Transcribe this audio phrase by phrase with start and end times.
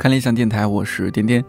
[0.00, 1.44] 看理想电台，我是点点。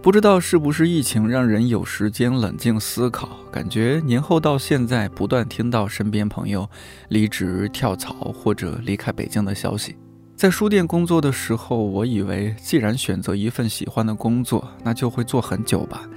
[0.00, 6.70] 不知道是不是疫情让人有时间冷静思考，感觉年后到现在，不断听到身边朋友
[7.08, 9.96] 离职、跳槽或者离开北京的消息。
[10.36, 16.08] 在书店工作的时候，我以为既然选择一份喜欢的工作，那就会做很久吧，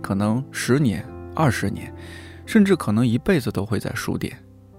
[0.00, 1.92] 可能十年、二十年，
[2.46, 4.34] 甚至可能一辈子都会在书店。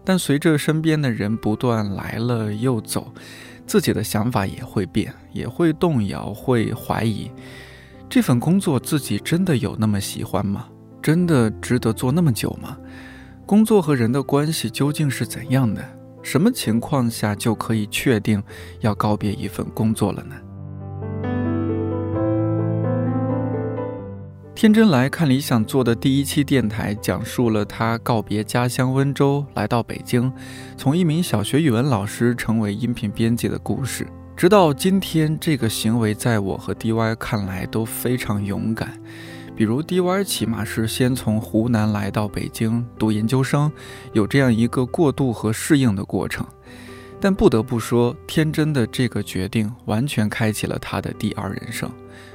[0.08, 3.14] 但随着身边的人不断来了又走。
[3.66, 7.30] 自己的想法也会变，也会动摇，会怀疑，
[8.10, 10.70] 这份工作自己真的有那么喜欢吗？
[11.02, 12.78] 真的值得做那么久吗？
[13.46, 15.84] 工作和人的关系究竟是怎样的？
[16.24, 18.42] 什么情况下就可以确定
[18.80, 20.36] 要告别一份工作了呢？
[24.58, 30.34] 天真来看理想做的第一期电台，讲述了他告别家乡温州，来到北京，
[30.76, 34.08] 从一名小学语文老师成为音频编辑的故事。
[34.36, 39.00] 直到今天，这个行为在我和 DY 看来都非常勇敢。
[39.56, 43.72] 比如 DY 起码是先从湖南来到北京读研究生，
[44.14, 46.44] 有这样一个过渡和适应的过程。
[47.20, 51.90] 但不得不说，天真的这个决定完全开启了他的第二人生。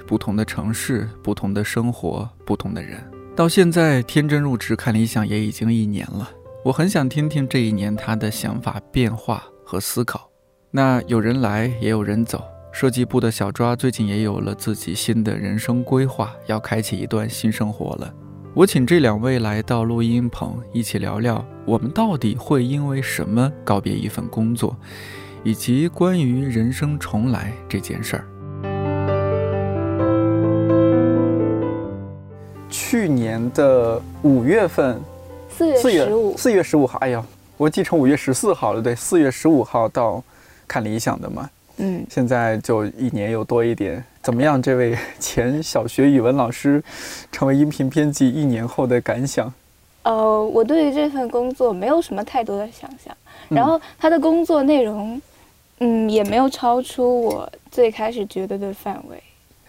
[0.06, 3.02] 不同的城市，不同的生活，不同的人。
[3.34, 6.28] 到现在，天真入职看理想也已经一年了。
[6.64, 10.30] 我很想听听这一年他的想法变化和思考。
[10.70, 12.42] 那有人来，也有人走。
[12.72, 18.14] 设计部的小抓最近也有了自己新的人生规划，要开启一段新生活了。
[18.54, 24.76] 我请这两位来到录音棚，一起聊聊我们到底会因为什么告别一份工作，
[25.42, 28.26] 以及关于人生重来这件事儿。
[32.68, 35.00] 去年的五月份，
[35.48, 36.98] 四月十五，四月十五号。
[36.98, 37.24] 哎呀，
[37.56, 38.82] 我记成五月十四号了。
[38.82, 40.22] 对，四月十五号到
[40.68, 41.48] 看理想的嘛。
[41.78, 44.02] 嗯，现在就一年又多一点。
[44.22, 46.82] 怎么样，这位前小学语文老师，
[47.32, 49.52] 成为音频编辑一年后的感想？
[50.04, 53.16] 呃，我对于这份工作没有什么太多的想象，
[53.48, 55.20] 然后他的工作内容，
[55.78, 59.22] 嗯，也没有超出我最开始觉得的范围。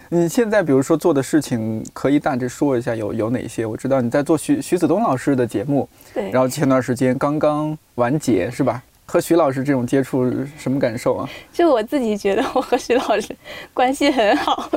[0.09, 3.65] 你现在比如说做的事情，可以大致说一下有有哪些？
[3.65, 8.83] 我知道你在做徐徐子东老师的节目，对，然后前段时间刚刚完结是吧？
[9.05, 11.29] 和徐老师这种接触什么感受啊？
[11.51, 13.35] 就我自己觉得我和徐老师
[13.73, 14.69] 关系很好。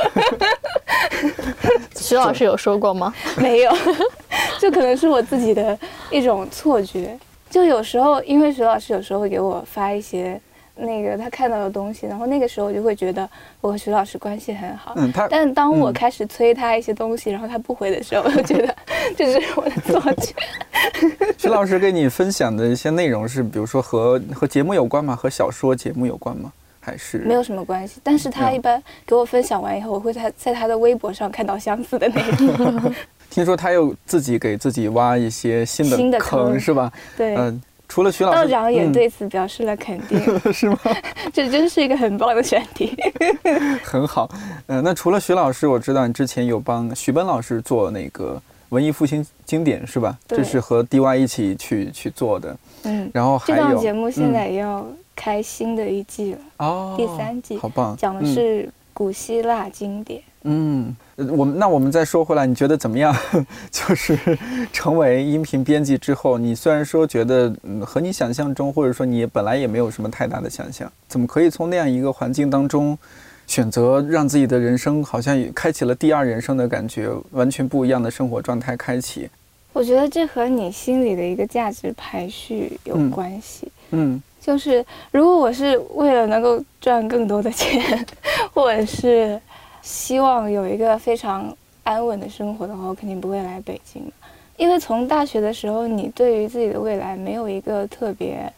[1.96, 3.14] 徐老师有说过吗？
[3.38, 3.72] 没有，
[4.60, 5.78] 就可能是我自己的
[6.10, 7.18] 一种错觉。
[7.48, 10.40] 就有时候，因为徐老师有时候会给我发一些。
[10.78, 13.26] 那个他看到的东西，然后那个时候我就会觉得
[13.62, 14.92] 我和徐老师关系很好。
[14.96, 15.26] 嗯，他。
[15.26, 18.76] 但当我开始催他一些东西，然后他不回的时候，我就觉得
[19.16, 20.34] 这是我的错觉。
[21.38, 25.14] 徐老师给你分享的一些内容是，比如说和和节目有关吗？
[25.14, 26.52] 和小说节目有关吗？
[26.80, 28.00] 还是没有什么关系？
[28.02, 32.94] 但是他一般给我分享完以后，我会在在他的微博上看到相似的内容。
[33.28, 36.92] 听说他又自己给自己挖一些新的坑，是吧？
[37.16, 37.34] 对。
[37.36, 37.62] 嗯。
[37.88, 40.76] 除了徐老师，道长也对此表示了肯定，是吗？
[41.32, 42.96] 这真是一个很棒的选题，
[43.84, 44.28] 很好。
[44.66, 50.18] 嗯，那除了徐老师，我知道你之前有帮徐奔老师做那个文艺复兴经典，是吧？
[50.26, 52.56] 这是和 DY 一起去去做的。
[52.82, 60.20] 嗯，然后还有这档节目现在也要开新的一季了，哦，第三季，好棒，讲的是古希腊经典。
[60.48, 63.12] 嗯，我们那我们再说回来，你觉得怎么样？
[63.72, 64.16] 就是
[64.72, 67.52] 成为音频编辑之后，你虽然说觉得
[67.84, 72.96] 和你想象中，或者说你本来也没有什么太大的想象，怎么可以从那样一个环境当中，
[73.46, 79.28] 选择让自己的人生好像也开启了第二人生的感觉，完全不一样的生活状态开启？
[79.72, 83.68] 我觉得这和你心里的一个价值排序有关系。
[83.90, 88.06] 嗯，就是如果我是为了能够赚更多的钱，
[88.52, 89.40] 或者是。
[89.82, 94.02] 希望有一个非常安稳的生活的话，我肯定不会来北京
[94.56, 98.52] 因为从大学的时候，你对于自己的未来没有一个特别，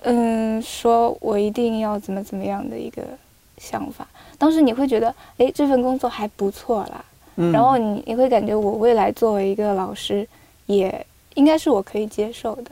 [0.00, 3.02] 嗯，说我一定要怎么怎么样的一个
[3.58, 4.06] 想法。
[4.38, 7.04] 当时你会觉得，哎，这份工作还不错啦，
[7.52, 10.26] 然后你你会感觉我未来作为一个老师，
[10.66, 12.70] 也应该是我可以接受的，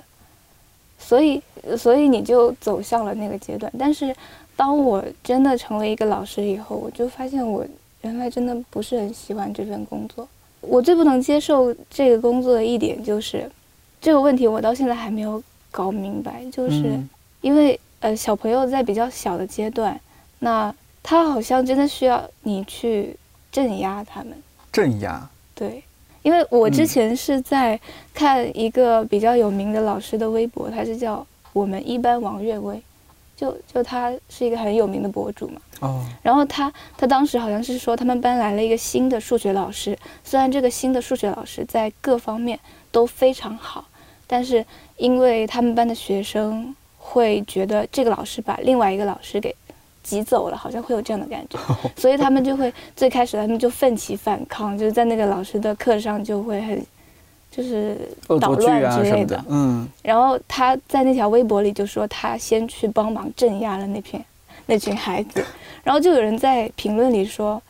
[0.99, 1.43] 所以
[1.77, 4.15] 所以你就走向了那个阶段，但是。
[4.55, 7.67] 当我真的成为一个老师以后，我就发现我
[8.03, 10.29] 原来真的不是很喜欢这份工作。
[10.61, 13.51] 我最不能接受这个工作的一点就是，
[13.99, 16.45] 这个问题我到现在还没有搞明白。
[16.53, 17.01] 就是
[17.41, 19.99] 因为呃，小朋友在比较小的阶段，
[20.43, 20.75] 那
[21.05, 23.17] 他好像真的需要你去
[23.53, 24.35] 镇压他们。
[24.73, 25.29] 镇压。
[25.55, 25.83] 对，
[26.23, 27.79] 因为我之前是在
[28.13, 32.83] 看一个比较有名的老师的微博，他是叫我们一班王月薇。
[33.35, 35.61] 就就他是一个很有名的博主嘛。
[35.81, 36.05] 哦。
[36.23, 42.59] 然后他他当时好像是说他们班来了一个新的数学老师，虽然这个新的数学老师在各方面
[42.91, 43.85] 都非常好，
[44.27, 44.65] 但是
[44.97, 49.55] 因为他们班的学生会觉得这个老师把另外一个老师给
[50.03, 51.59] 挤走了，好像会有这样的感觉，
[51.97, 56.85] 所以他们就会最开始他们就奋起反抗，就是在那个老师的课上就会很。
[57.55, 57.99] 就是
[58.41, 64.25] 捣乱之类的，嗯，然后他在那条微博里就说他先去帮忙镇压了那片
[64.65, 65.45] 那群孩子，
[65.85, 67.63] 然后就有人在评论里说，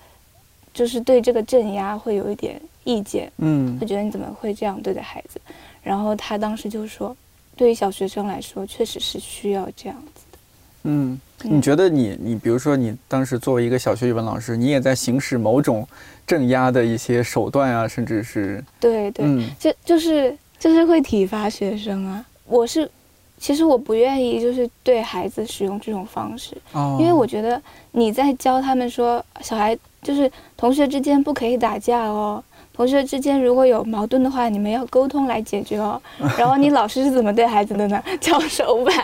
[0.72, 5.40] 就是对这个镇压会有一点意见，嗯，会觉得你怎么会这样对待孩子？
[5.82, 7.16] 然后他当时就说，
[7.56, 10.38] 对于小学生来说，确实是需要这样子的，
[10.84, 11.20] 嗯。
[11.44, 15.86] 你觉得你你比如说你当时作为一个小学语文老师，你也在行使某种
[16.26, 19.26] 镇压的一些手段啊，甚至是对对，
[19.58, 22.24] 就就是就是会体罚学生啊。
[22.46, 22.90] 我是
[23.38, 26.56] 其实我不愿意就是对孩子使用这种方式，
[26.98, 27.60] 因为我觉得
[27.90, 32.42] 你在教他们说小孩就是同学之间不可以打架哦。
[32.74, 36.00] 同学之间如果有矛盾的话，你们要沟通来解决哦。
[36.38, 38.02] 然后你老师是怎么对孩子的呢？
[38.20, 38.94] 敲手板，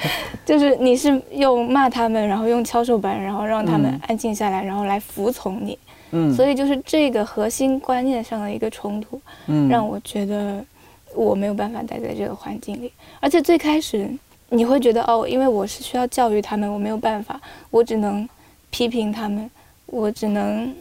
[0.46, 5.78] 就是你是用骂他们，然后用敲手板，然后让他们安静下来，然后来服从你。
[6.12, 6.34] 嗯。
[6.34, 10.64] 所以就是这个核心观念上的一个冲突，嗯，让我觉得
[11.14, 12.90] 我没有办法待在这个环境里。
[13.20, 14.08] 而且最开始
[14.48, 17.38] 你会觉得哦，因为我是需要教育他们，我没有办法，
[17.70, 18.26] 我只能
[18.70, 19.50] 批评他们，
[19.84, 20.74] 我只能。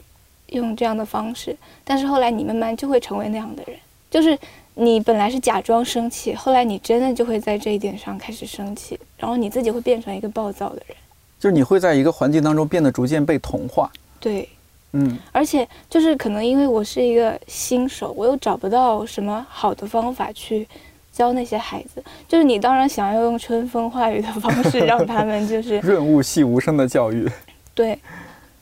[0.48, 3.78] 用这样的方式，但是后来你慢慢就会成为那样的人，
[4.10, 4.38] 就是
[4.76, 10.96] 你本来是假装生气，后来你真的就会在这一点上开始生气，然后你自己会变成一个暴躁的人，
[11.40, 13.92] 就是你会在一个环境当中变得逐渐被同化。
[14.20, 14.48] 对，
[14.94, 20.68] 嗯，而且就是可能因为我是一个新手，我又找不到什么好的方法去
[21.12, 27.30] 教那些孩子，就是你当然想要用春风化雨的方式让他们就是 润物细无声的教育，
[27.74, 27.98] 对。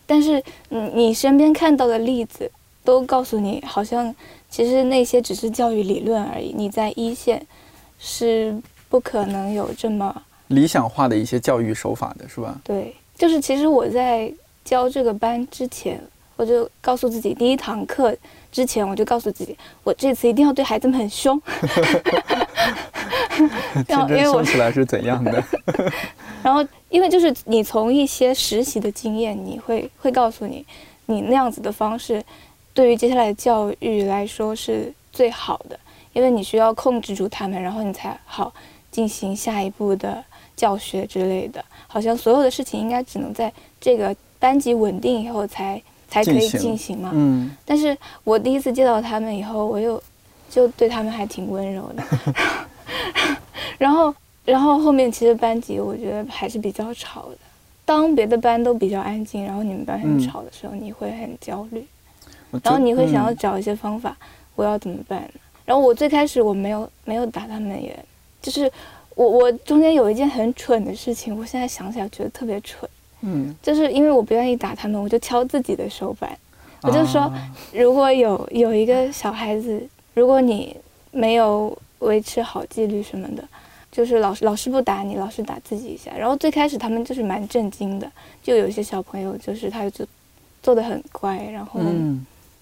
[0.06, 2.52] 但是，你你身边看到的例子，
[2.84, 4.14] 都告诉你，好像
[4.50, 6.54] 其实那些只是教育理论而已。
[6.56, 7.46] 你在一线，
[8.00, 8.56] 是
[8.90, 12.60] 不可能有这么理想化的一些教育手法的，是吧？
[12.64, 14.32] 对，就是其实我在
[14.64, 16.00] 教这个班之前，
[16.36, 18.16] 我就告诉自己，第一堂课
[18.52, 21.42] 之前，我就告诉自己，我这次一定要对孩子们很凶。
[23.88, 25.44] 天真凶起来是怎样的？
[26.46, 26.66] 然后。
[26.92, 30.66] 因为就是你从一些实习的经验，你会会告诉你，
[31.08, 32.24] 你那样子的方式，
[32.74, 35.78] 对于接下来的教育来说是最好的，
[36.14, 38.54] 因为你需要控制住他们，然后你才好
[38.92, 40.24] 进行下一步的
[40.56, 41.66] 教学之类的。
[41.86, 43.52] 好像所有的事情应该只能在
[43.82, 47.12] 这个班级稳定以后才才可以进行嘛。
[47.14, 47.52] 嗯。
[47.66, 50.02] 但是我第一次见到他们以后，我又
[50.50, 52.04] 就对他们还挺温柔的
[53.78, 54.16] 然后。
[54.46, 57.38] 然后后面其实班级我觉得还是比较吵的。
[57.84, 61.86] 当别的班都比较安静，然后你们班很吵的时候，你会很焦虑，
[62.64, 64.18] 然后你会想要找一些方法，
[64.56, 65.30] 我要怎么办呢？
[65.66, 67.96] 然后我最开始我没有没有打他们，也
[68.42, 68.72] 就是
[69.14, 72.90] 我我中间有一件很蠢的事情，我现在想起来觉得特别蠢。
[73.22, 76.36] 嗯，就是因为我不愿意打他们，我就敲自己的手板，
[76.82, 77.32] 我就说
[77.72, 80.76] 如果有有一个小孩子，如果你
[81.12, 83.44] 没有维持好纪律什么的。
[83.96, 86.12] 就是老师老师不打你，老师打自己一下。
[86.18, 88.12] 然后最开始他们就是蛮震惊的，
[88.44, 90.06] 就有一些小朋友就是他就
[90.62, 91.80] 做的很乖，然后，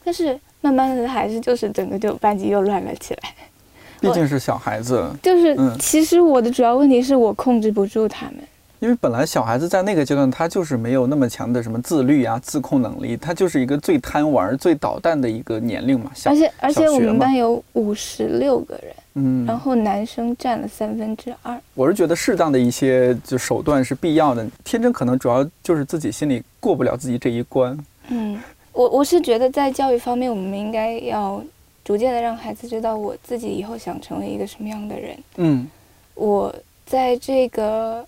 [0.03, 3.33] 但是慢慢的还是就是整个就班级又乱了起来。
[3.99, 8.35] 毕竟是小孩子，就是其实我的主要问题是我控制不住他们。
[8.79, 16.11] 因为本来小孩子在那个阶段，他就是没有那么强的什么自律啊、自控能力，他就是一个最贪玩、最捣蛋的一个年龄嘛。
[16.25, 21.59] 而且而且我们班有五十六个人，嗯，然后男生占了三分之二。
[21.73, 24.47] 我是觉得适当的一些就手段是必要的。
[24.63, 27.77] 天真可能主要就是自己心里过不了自己这一关。
[28.09, 28.41] 嗯，
[28.71, 31.43] 我我是觉得在教育方面，我们应该要
[31.83, 35.17] 逐渐的让孩子知道我自己以后想成为一个什么样的人。
[35.35, 35.67] 嗯，
[36.15, 36.53] 我
[36.85, 38.05] 在这个。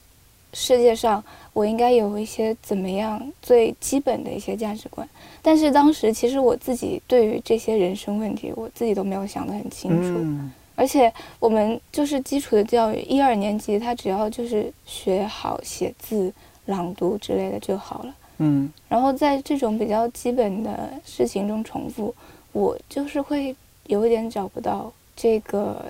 [0.58, 1.22] 世界上，
[1.52, 5.06] 我应该有一些怎么样最基本的一些价值观，
[5.42, 10.50] 但是当时其实我自己对于这些人生问题，我自己都没有想得很清楚。
[10.76, 16.32] 而且我们就是基础的教育，一二年级他只要就是学好写字、
[16.66, 18.16] 朗读之类的就好了。
[18.38, 22.14] 嗯，然后在这种比较基本的事情中重复，
[22.52, 23.56] 我就是会
[23.88, 25.82] 有一点找不到这个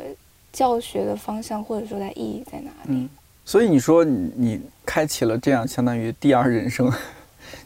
[0.54, 3.08] 教学的方向，或者说它意义在哪里。
[3.44, 6.92] 所以你说你你开启了这样相当于第二人生，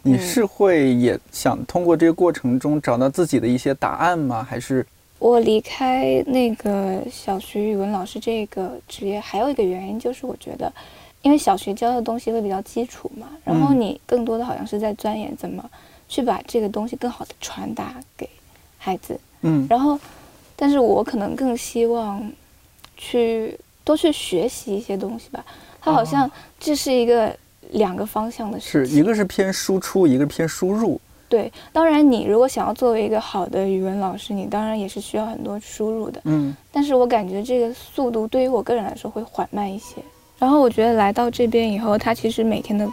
[0.01, 4.41] 你是会也想通过这个过程中找到自己的一些答案吗？
[4.41, 4.85] 还是
[5.19, 10.71] 我离开那个小学语文老师这个职业，还有一个原因就是我觉得
[11.21, 15.69] 因为小学教的东西会比较基础嘛，然后你更多的好像是在钻研怎么
[16.07, 18.27] 去把这个东西更好的传达给
[18.77, 19.19] 孩子。
[19.41, 19.99] 嗯，然后，
[20.55, 22.31] 但是我可能更希望
[22.95, 25.45] 去多去学习一些东西吧。
[25.81, 27.35] 它好像这是一个
[27.71, 30.99] 两个方向的事情，是一个是偏输出，一个偏输入。
[31.29, 36.19] 对，当然你如果想要作为一个好的语文老师，你当然也是需要很多输入的。
[36.25, 39.97] 嗯，但是我感觉这个速度对于我个人来说会缓慢一些。
[40.37, 42.85] 然后我觉得来到这边以后，他其实每天的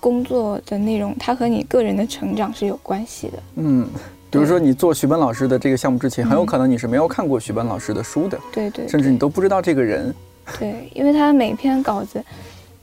[0.00, 3.42] 工作的内容，它和你个人的成长是有关系的。
[3.56, 3.86] 嗯。
[4.30, 10.12] 比如说，你做徐奔老师的这个项目之前，很有可能你是没有看过徐奔老师的书的，对对，甚至你都不知道这个人。
[10.58, 12.20] 对，因为他每篇稿子，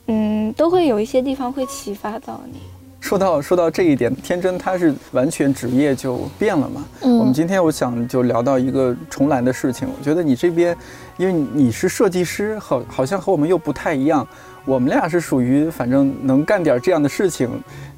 [0.06, 2.62] 嗯，都会有一些地方会启发到你。
[3.02, 6.86] 说到说到这一点，天真他是完全职业就变了嘛。
[7.02, 7.18] 嗯。
[7.18, 9.86] 我们今天我想就聊到一个重来的事情。
[9.86, 10.78] 我觉得你这边，
[11.18, 14.26] 因为你是设计师，好好像和我们又不太一样。
[14.64, 17.50] 我们俩是属于反正能干点这样的事情。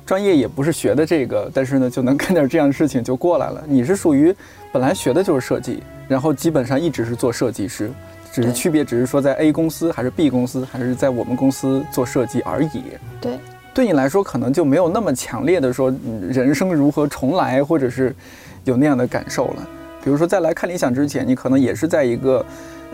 [0.05, 3.63] 专业也不是学的这个，但是呢，就能干点这样的事情就过来了。
[3.65, 4.35] 你是属于
[4.71, 7.89] 本来学的就是设计，然后基本上一直是做设计师，
[8.29, 12.83] 只是区别只是说在 A 公司还是 B 公司，还是在我们公司做设计而已。
[13.21, 13.39] 对，
[13.73, 15.93] 对你来说可能就没有那么强烈的说
[16.29, 18.15] 人生如何重来，或者是
[18.63, 19.67] 有那样的感受了。
[20.03, 22.45] 比如说在来看理想之前，你可能也是在一个。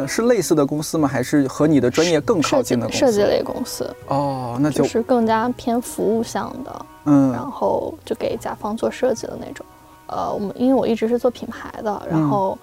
[0.07, 1.05] 是类似的公司吗？
[1.05, 3.00] 还是和你的专业更靠近的公司？
[3.00, 9.65] 设计类公司哦，那就是更加偏服务向的，嗯，然后就给甲方做设计的那种。
[10.07, 12.57] 呃，我们因为我一直是做品牌的，然后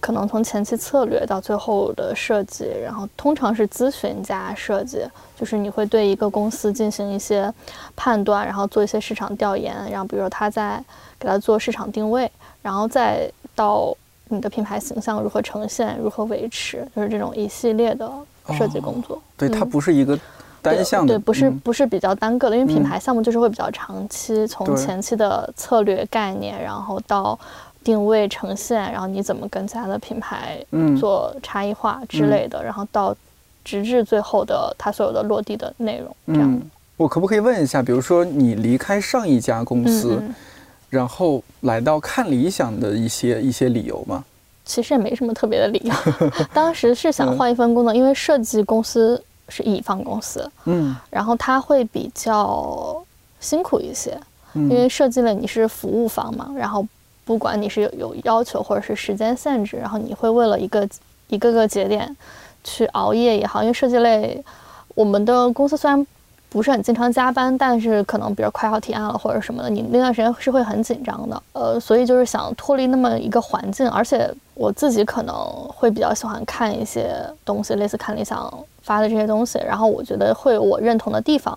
[0.00, 5.04] 可能从前期策略到最后的设计，然后通常是咨询加设计，
[5.38, 7.52] 就是你会对一个公司进行一些
[7.94, 10.82] 判断，然后做一些市场调研，然后比如说他在
[11.18, 12.30] 给他做市场定位，
[12.62, 13.96] 然后再到。
[14.32, 18.08] 你的品牌形象如何呈现，如何维持，就是这种一系列的
[18.56, 19.20] 设计工作。
[19.36, 20.16] 对，它不是一个
[20.62, 27.36] 单向的，对，不是不是比较单个的，因为品牌项目就是会比较长期，从前期的策略概念，然后到
[27.82, 30.64] 定位呈现，然后你怎么跟其他的品牌
[30.98, 33.14] 做差异化之类的，然后到
[33.64, 36.14] 直至最后的它所有的落地的内容。
[36.26, 36.60] 这样，
[36.96, 40.22] 我可不可以问一下，比如说你离开上一家公司？
[40.88, 44.24] 然后来到看理想的一些一些理由吗？
[44.64, 45.94] 其实也没什么特别的理由。
[46.52, 53.00] 当时是想换一份工作，因为设计公司是乙方公司，嗯，然后它会比较
[53.38, 54.18] 辛苦一些，
[54.52, 56.84] 因为设计了你是服务方嘛，然后
[57.30, 60.88] 不管你是有有要求或者是时间限制，然后你会为了一个
[61.28, 62.16] 一个个节点
[62.64, 64.44] 去熬夜也好，因为设计类
[64.96, 66.04] 我们的公司虽然。
[66.52, 71.40] 不是很经常加班，但是可能比如快要提案了或者什么的，你那段时间是会很紧张的。
[71.52, 75.36] 呃，所以就是想脱离那么一个环境，而且我自己可能
[75.68, 81.56] 会比较喜欢看一些东西，类似看理想发的这些东西，然后我觉得会有我认同的地方，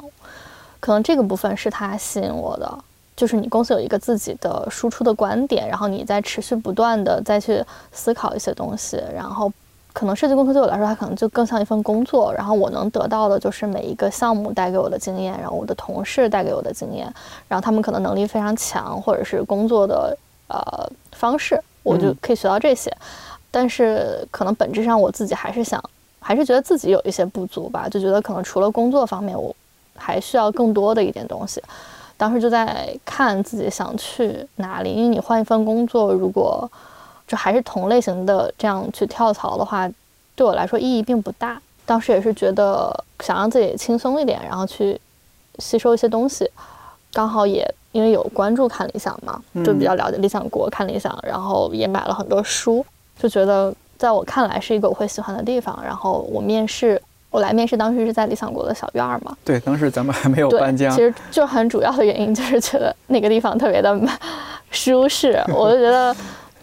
[0.79, 2.71] 可能这个部分是它吸引我的，
[3.15, 9.51] 就是你公司有一个自己的输出的观点，然后你在持续不断的再去思考一些东西，然后。
[9.95, 17.05] 可能设计公司对我来说，它可能就更像一份工作，然后我能得到的就是每一个项目带给我的经验，然后我的同事带给我的经验，
[17.47, 20.17] 然后他们可能能力非常强，或者是工作的
[20.47, 22.91] 呃方式，我就可以学到这些。
[23.51, 25.79] 但是可能本质上我自己还是想，
[26.19, 29.55] 还是觉得自己有一些不足吧，就觉得可能除了工作方面，我
[29.95, 31.61] 还需要更多的一点东西。
[32.17, 36.69] 当时就在看自己想去哪里，因为你换一份工作，如果
[37.27, 39.89] 就还是同类型的这样去跳槽的话，
[40.35, 41.61] 对我来说意义并不大。
[41.85, 44.99] 当时也是觉得想让自己轻松一点，然后去
[45.59, 46.49] 吸收一些东西。
[47.11, 52.85] 刚好也因为有关注看理想嘛，就比较了解理想国看理想，然后也买了很多书，
[53.19, 55.77] 就觉得在我看来是一个我会喜欢的地方。
[55.83, 56.99] 然后我面试，
[57.33, 59.35] 我来面试当时是在理想国的小院儿嘛。
[59.43, 60.89] 对，当时咱们还没有搬家。
[60.91, 63.99] 其实就很主要的原因就是觉得那个地方特别的
[64.69, 66.15] 舒适， 我就觉得。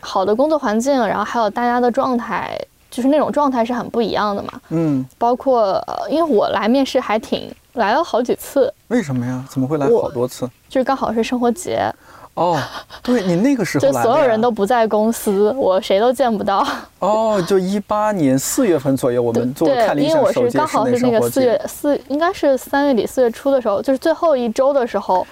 [0.03, 2.59] 好的工作环境，然后还有大家的状态，
[2.91, 4.49] 就是那种状态是很不一样的嘛。
[4.71, 8.73] 嗯，包括因为我来面试还挺来了好几次。
[8.89, 9.45] 为什么呀？
[9.51, 10.49] 怎么会来好多次？
[10.71, 11.85] 就是刚好是生活节。
[12.35, 12.59] 哦，
[13.03, 16.67] 对你那个时候就所有人都不在公司，我谁都见不到。
[17.01, 25.27] 哦，就一八年四月份左右，我们做看理想因为我是刚好是那个四月四，应该是三月底四月初的时候，就是最后一周的时候。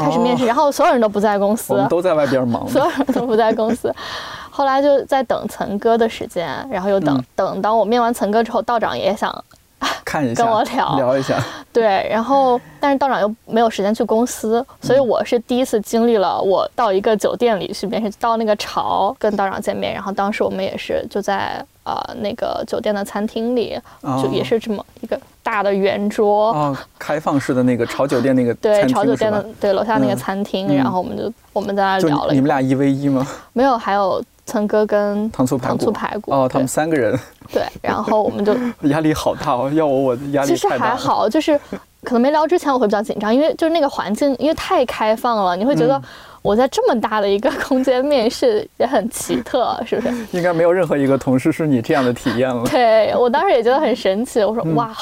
[0.00, 3.92] 开始面试，然后所有人都不在公司，我们都在外边忙，所有人都不在公司。
[4.48, 9.44] 后来就在等岑哥的时间，然后又等等，当我面完岑哥之后，道长也想
[10.04, 10.96] 看一下，跟我聊。
[10.96, 11.36] 聊一下。
[11.72, 23.78] 对，然后但是道长又没有时间去公司，所以我是第一次经历了我到一个酒店里去面试，到那个潮跟道长见面，然后当时我们也是就在呃那个酒店的餐厅里，
[24.22, 33.24] 就也是这么一个大的圆桌，哦，开放式的那个朝酒店那个 对朝酒店的对楼下那个餐厅，然后我们就我们在那聊了，你们俩一 v 一吗？
[33.52, 37.16] 没有，还有岑哥跟糖醋排骨，糖醋排骨哦，他们三个人。
[37.52, 38.54] 对，然后我们就
[38.88, 41.58] 压力好大哦，要我我压力其实还好，就是
[42.02, 46.00] 可能没聊之前我会比较紧张，因为就是那个环境因为太开放了，你会觉得
[46.42, 50.14] 我在这么大的一个 空间面试也很奇特，是不是？
[50.32, 52.64] 应该没有任何一个同事是你这样的体验了。
[52.64, 54.94] 对我当时也觉得很神奇，我说哇，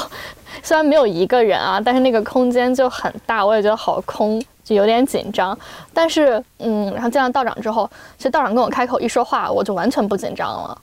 [0.63, 5.57] 虽然没有一个人啊，但是那个空间就很大，我也觉得好空，就有点紧张。
[5.93, 10.79] 但是嗯，然后见到道长之后，其实道长跟我开口一说话，我就完全不紧张了。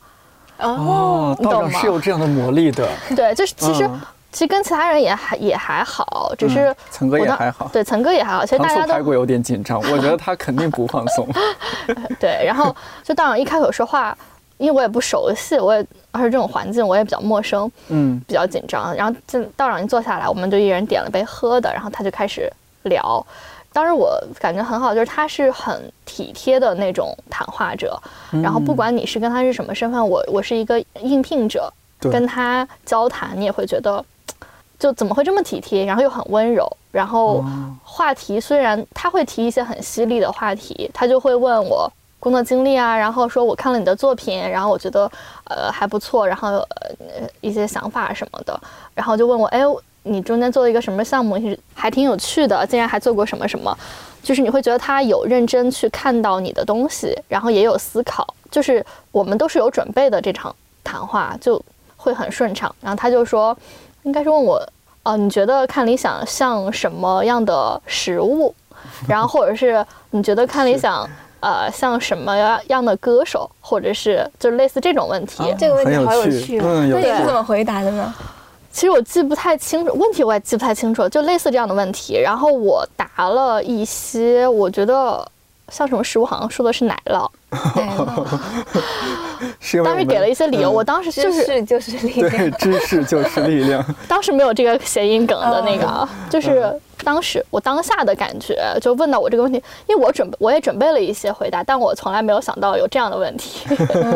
[0.59, 2.87] 哦，道长是有这样的魔力的。
[3.15, 3.89] 对，就是 其实
[4.31, 7.69] 其实跟其他人也还也还好，只是岑哥也还好。
[7.73, 8.45] 对，岑哥也还好。
[8.45, 11.27] 其实大家都开过有点紧张，我觉得他肯定不放松。
[12.19, 14.17] 对，然后就道长一开口说话，
[14.63, 18.95] 因为我也不熟悉，我也而且这种环境我也比较陌生，嗯，比较紧张。
[18.95, 22.49] 然后进道长一坐下来，我们就一人点了杯喝的，然后他就开始
[22.83, 23.25] 聊。
[23.73, 28.01] 当时我感觉很好，就是他是很体贴的那种谈话者，
[28.41, 34.01] 然后不管你是跟他是什么身份，我我是一个应聘者，跟他交谈，你也会觉得，
[34.79, 37.43] 就怎么会这么体贴，然后又很温柔，然后
[37.83, 41.91] 话题虽然他会提一些很犀利的话题，他就会问我
[42.23, 45.11] 工作经历啊，然后说我看了你的作品，然后我觉得
[45.49, 48.57] 呃还不错，然后呃一些想法什么的，
[48.95, 49.59] 然后就问我哎。
[50.05, 53.73] 你中间做了一个什么项目，是还挺有趣的，竟然还做过什么什么，
[54.21, 60.53] 就是你会觉得他有认真去看到你的东西，然后也有思考，就是我们都是有准备的，这场
[60.83, 61.63] 谈话就
[61.95, 62.75] 会很顺畅。
[62.81, 63.57] 然后他就说，
[64.01, 64.61] 应该是问我，
[65.03, 68.53] 呃，你觉得看理想像什么样的食物？
[69.07, 71.09] 然后或者是你觉得看理想，
[71.43, 72.33] 呃，像什么
[72.67, 73.49] 样的歌手？
[73.59, 75.43] 或者是就是类似这种问题。
[75.59, 78.13] 这个问题好有趣，那你是怎么回答的呢？
[78.71, 82.17] 其实我记不太清楚问题，我也记不太清楚，就类似这样的问题。
[82.17, 85.29] 然后我答了一些，我觉得
[85.67, 87.29] 像什么食物，好像说的是奶酪。
[89.83, 93.83] 当时给了一些理由，我当时就是就是力量，对，知识就是力量。
[94.07, 96.69] 当时没有这个谐音梗的那个，就是
[97.03, 103.65] 当时我当下的感觉，就问到我这个问题，因为我准备我也准备了一些回答，但我从来没有想到有这样的问题。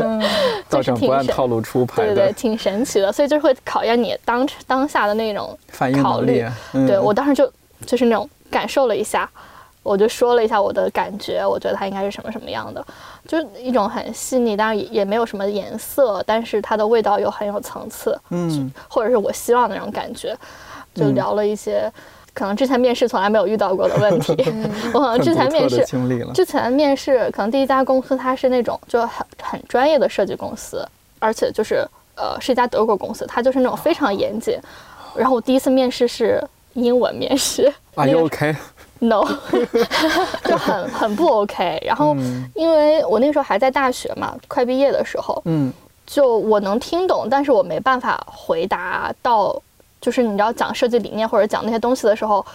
[0.70, 6.44] 就是不按套路出牌，对对对，挺神奇的，所以就是会考验你当当下的那种反应能力。
[6.86, 7.50] 对我当时就
[7.86, 9.30] 就是那种感受了一下。
[9.84, 12.86] 我就说了一下我的感觉，我觉得它应该是什么什么样的，
[13.28, 20.36] 就是一种很细腻，但是也也没有什么颜色，但是它的味道又很有层次，嗯，或者是我希望的那种感觉，
[20.96, 21.92] 就聊了一些
[22.34, 24.34] 可能之前面试从来没有遇到过的问题。
[24.94, 25.86] 我 可能之前面试
[26.34, 30.88] 之前面试可能第一家公司它是那种就很很专业的设计公司，
[31.20, 34.58] 而且就是呃是一家德国公司，它就是那种非常严谨。
[35.16, 38.30] 然后我第一次面试是英文面试，Are you
[39.00, 39.26] OK？no，
[40.44, 41.82] 就很很不 OK。
[41.86, 42.16] 然后，
[42.56, 45.72] 因为我那个时候还在大学嘛，快毕业的时候，嗯，
[46.06, 49.56] 就我能听懂，但是我没办法回答到，
[50.02, 52.46] 就是你知道讲设计理念或者讲那些东西的时候，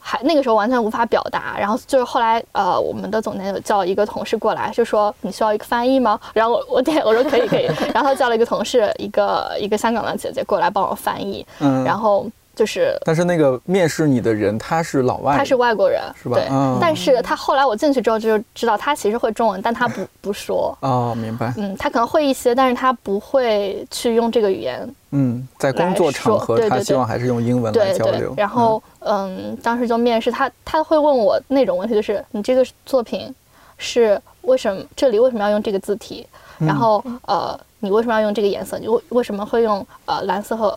[0.00, 1.56] 还那个时候完全无法表达。
[1.58, 6.18] 然后就是后来，呃，我们的总监有叫一个同事过来，就说你需要一个翻译吗？
[6.32, 7.64] 然后我我点我说可以可以。
[7.94, 11.46] 然后他叫了一个同事，一个一个香港的姐姐过来帮我翻译。
[11.60, 12.26] 嗯，然后。
[12.54, 16.36] 就是，但是那个面试你的人他是老外，他是外国人，是吧？
[16.36, 16.48] 对。
[16.80, 20.76] 但是他后来我进去之后就知道他其实会中文，但他不 不说。
[20.80, 21.52] 哦，明白。
[21.56, 24.88] 嗯，他可能会一些，但是他不会去用这个语言。
[25.10, 28.34] 嗯，在工作场合，他希望还是用英文来交流。
[28.36, 33.34] 然后，嗯，当时就面试他，他会问我那种问题，就是你这个作品
[33.78, 36.26] 是为什么这里为什么要用这个字体？
[36.58, 38.78] 然后，呃，你为什么要用这个颜色？
[38.78, 40.76] 你为为什么会用呃蓝色和？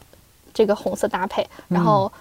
[0.57, 2.11] 这个红色搭配，然后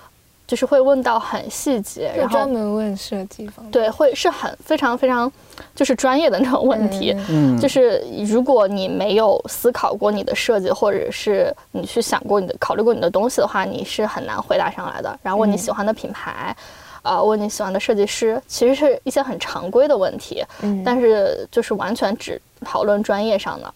[0.46, 5.33] 就是会问到很细节，然后专门问设计方对，会是很非常非常
[5.75, 7.16] 就是专业的那种问题。
[7.31, 15.18] 嗯， 就是如果你没有思考过你的设计，或者是你去想过你的考虑过你的东西的话，你是很难回答上来的。
[15.22, 16.55] 然后问你喜欢的品牌，
[17.01, 20.44] 啊，问你喜欢的设计师，其实是一些很常规的问题。
[20.61, 23.75] 嗯，但是就是完全只讨论专业上的，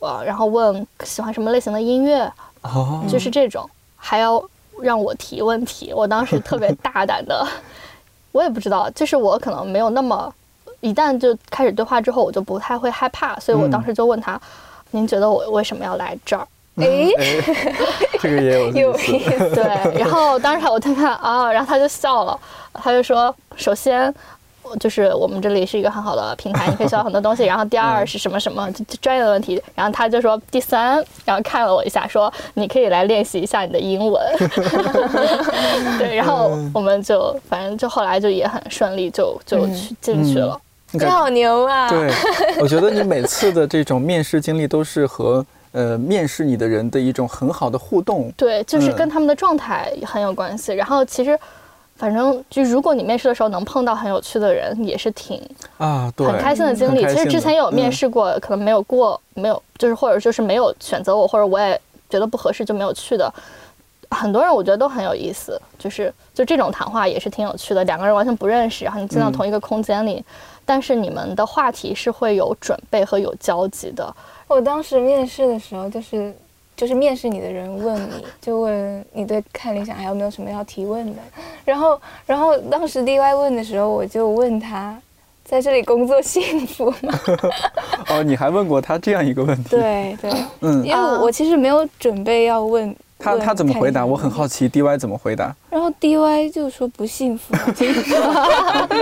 [0.00, 2.24] 呃，然后问喜欢什么类型的音乐，
[2.62, 3.68] 哦，就是这种。
[4.02, 4.42] 还要
[4.82, 7.46] 让我提问题，我当时特别大胆的，
[8.32, 10.32] 我也不知道，就是我可能没有那么，
[10.80, 14.40] 一旦就开始对话之后，我就不太会害怕，所以我当时就问他，
[14.90, 16.48] 您觉得我为什么要来这儿？
[16.76, 17.10] 哎，
[18.18, 19.54] 这个也有 有意思。
[19.54, 22.38] 对，然后当时我他看啊，然后他就笑了，
[22.72, 24.12] 他就说：“首先。”
[24.78, 27.44] 就是我们这里是一个很好的平台， 你可以学到很多东西。
[27.44, 29.60] 然后第二是什么什么专业的问题。
[29.74, 34.22] 然后他就说第三，然后看了我一下，说你可以来练习一下你的英文。
[35.98, 40.58] 对，然后我们就反正就后来就也很顺利，就就去进去了。
[40.92, 41.88] 你好牛啊！
[41.88, 42.12] 对，
[42.60, 48.32] 我觉得你每次的这种面试经历都是和呃面试你的人的一种很好的互动。
[48.36, 50.72] 对，就是跟他们的状态很有关系。
[50.72, 51.38] 然后其实。
[52.00, 55.38] 反正就如果你面试的时候能碰到很有趣的人，也是挺
[55.76, 57.06] 啊，很开心的经历。
[57.06, 63.30] 其实之前有面试过，可能没有过，没有就是或者就是没有选择我，或者我也觉得不合适就没有去的。
[64.10, 67.84] 很多人我觉得都很有意思，就是就这种谈话也是挺有趣的。
[67.84, 70.24] 两个人完全不认识，然后你进到同一个空间里，
[70.64, 74.10] 但是你们的话题是会有准备和有交集的。
[74.48, 76.34] 我当时面试的时候就是。
[76.80, 81.20] 就是面试你的人问你，就问你对看理想还有没有什么要提问的。
[81.62, 84.98] 然后，然后当时 D Y 问的时候，我就问他，
[85.44, 87.20] 在这里工作幸福吗？
[88.08, 89.68] 哦，你还问过他这样一个问题？
[89.68, 94.06] 对对，嗯，因为我其实没有准备要问他，他怎么回答？
[94.06, 95.54] 我很好奇 D Y 怎么回答。
[95.68, 97.54] 然后 D Y 就说不幸福，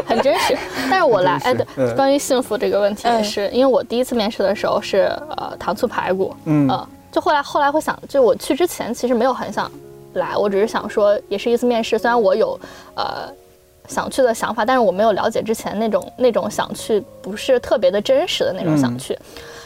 [0.04, 0.58] 很真实。
[0.90, 5.02] 但是我来哎，对，关于幸福这个问题也是，因为我第一次面试的时候是
[5.36, 6.68] 呃糖醋排骨，嗯。
[7.10, 9.70] 就后来后来会想，就我去之前其实没有很想
[10.14, 11.98] 来，我只是想说也是一次面试。
[11.98, 12.58] 虽然我有
[12.94, 13.28] 呃
[13.88, 19.18] 想去的想法，但是我没有了解之前那种那种想去不是特别的真实的那种想去。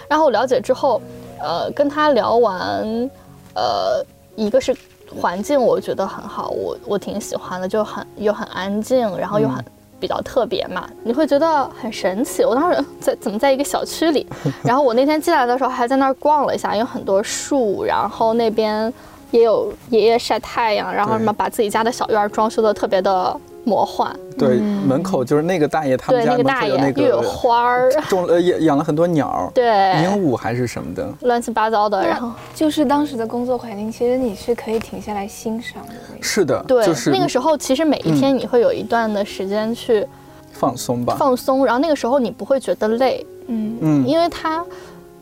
[0.09, 1.01] 然后了解之后，
[1.41, 3.11] 呃，跟他聊完，
[3.55, 4.05] 呃，
[4.37, 4.77] 一个是
[5.21, 9.65] 环境我觉得很好，我我挺喜欢的，就很又很安静，然后又很。
[10.03, 12.45] 比较特别嘛，你会觉得很神奇。
[12.45, 14.27] 我当时在怎么在一个小区里，
[14.65, 18.93] 然后我那天进来的时候还在那儿逛了一下，有很多树，然后那边
[19.31, 23.41] 也有爷爷晒太阳，然后什么把自己家的小院装修的特别的。
[23.65, 29.65] 魔幻对门口就是那个大爷，他们家门口有那个有花儿， 种呃养养了很多鸟，对。
[30.03, 32.05] 鹦鹉还是什么的，乱七八糟的。
[32.05, 32.33] 然后。
[32.55, 35.95] 就是当时的工作环境，其实你是可以停下来欣赏的。
[36.21, 40.07] 是的，对，就是那个时候，其实每一天你会有一段的时间去
[40.53, 41.65] 放松吧，放松。
[41.65, 43.77] 然后那个时候你不会觉得累，嗯。
[43.81, 44.65] 嗯，因为他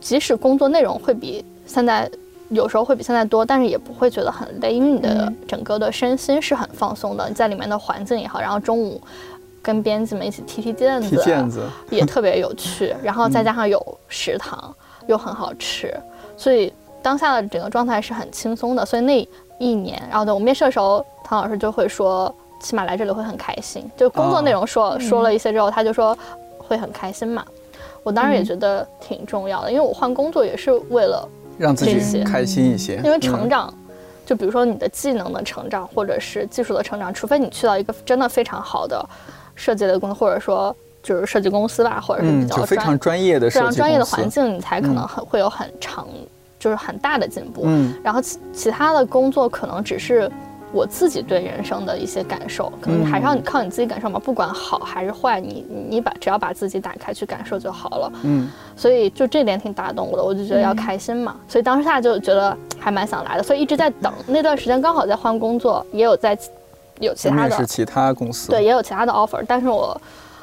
[0.00, 2.10] 即使工作内容会比现在。
[2.50, 7.28] 有时候会比现在多，但是也不会觉得很累，因为你的整个的身心是很放松的。
[7.28, 9.00] 你在里面的环境也好，然后中午
[9.62, 12.94] 跟编辑们一起踢踢毽子，踢毽子也特别有趣。
[13.04, 14.74] 然后再加上有食堂，
[15.06, 15.94] 又很好吃，
[16.36, 18.84] 所以当下的整个状态是很轻松的。
[18.84, 23.88] 所以那一年，然后对我面试的时候，唐老师就会说，起码来这里会很开心。
[23.96, 26.18] 就工作内容说说了一些之后，他就说
[26.58, 27.44] 会很开心嘛。
[28.02, 31.28] 我当时也觉得挺重要的，因为我换工作也是为了。
[31.60, 33.72] 让自己开心一些，因为成长，
[34.24, 39.06] 就比如说你的技能的成长，或者是技术的成长，除非你去到一个真的非常好的
[39.54, 46.08] 设计的公司，或者说就是设计公司吧，或者是比较非常专业的、非常专业的环境，你才可能很会有很长，
[46.58, 47.62] 就是很大的进步。
[47.66, 50.30] 嗯，然后其其他的工作可能只是。
[50.72, 54.18] 我自己对人生的一些感受，可能还是要你靠你自己感受嘛。
[54.18, 58.12] 不管好还是坏，你你把只要把自己打开去感受就好了。
[58.22, 61.36] 嗯，所以就这点挺打动我的，我就觉得要开心嘛。
[61.48, 64.12] 所以当下就觉得还蛮想来的，所以一直在等。
[64.26, 66.38] 那段时间刚好在换工作，也有在
[67.00, 69.44] 有其他的是其他公司，对，也有其他的 offer。
[69.48, 70.00] 但是我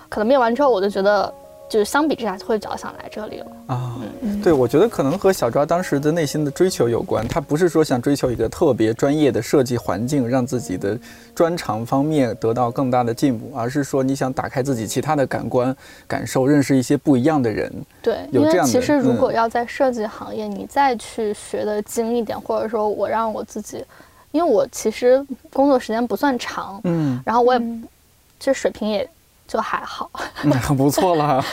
[0.10, 1.34] 可能面完之后，我就觉得。
[1.70, 3.96] 就是相比之下，会比较想来这里了啊。
[4.42, 7.28] 对，我觉得可能和小抓当时的内心的追求有关。
[7.28, 10.98] 他不是说想追求一个特别专业的设计环境，让自己的
[11.36, 15.76] 专长方面得到更大的进步，而是说你想打开自己其他的感官
[16.08, 17.72] 感受，认识一些不一样的人。
[18.02, 23.84] 对，因为其实如果要在设计行业，你再去学的精一点，或者说我让我自己，
[24.32, 27.60] 因为我其实工作时间不算长，嗯，然后我也
[28.40, 29.08] 其实水平也。
[29.48, 30.10] 就还好，
[30.44, 31.44] 那 很不错了。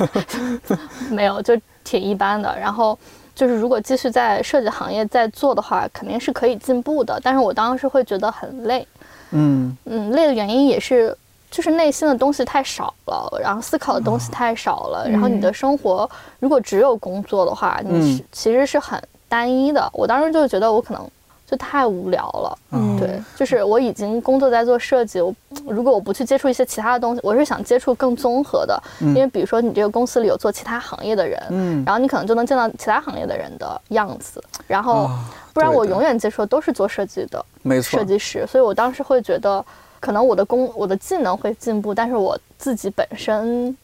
[1.10, 2.54] 没有，就挺一般的。
[2.58, 2.98] 然后
[3.34, 7.20] 就是，如果继续在设计行业再做的话，肯定是可以进步的。
[7.22, 8.86] 但是我当时会觉得很累。
[9.30, 11.16] 嗯嗯，累的原因也是，
[11.50, 15.08] 就是内心的东西太少了，然后思考的东西太少了。
[15.08, 16.08] 然后你的生活
[16.40, 19.88] 如果只有工作的话，你是其实是很单一的。
[19.92, 21.08] 我当时就觉得我可能。
[21.46, 25.34] 就太无聊了，嗯，对，就是我已经工作在做设计，我
[25.66, 35.10] 如果我不去接触一些其他的东西，我是想接触更综合的，因为比如说你这个公司里有做其他行业的人，嗯，然后你可能就能见到其他行业的人的样子，然后
[35.52, 39.62] 不然我永远接触的都是做设计的，没错，设计师，所以我当时会觉得，
[40.00, 43.76] 可能我的工我的技能会进步，但是我自己本身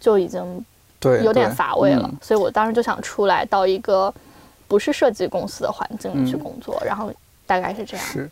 [0.00, 0.64] 就已经
[0.98, 4.12] 对有点乏味了，所以我当时就想出来到一个。
[4.72, 7.12] 不是设计公司的环境里去工作，然后
[7.46, 8.06] 大概是这样。
[8.06, 8.30] 是，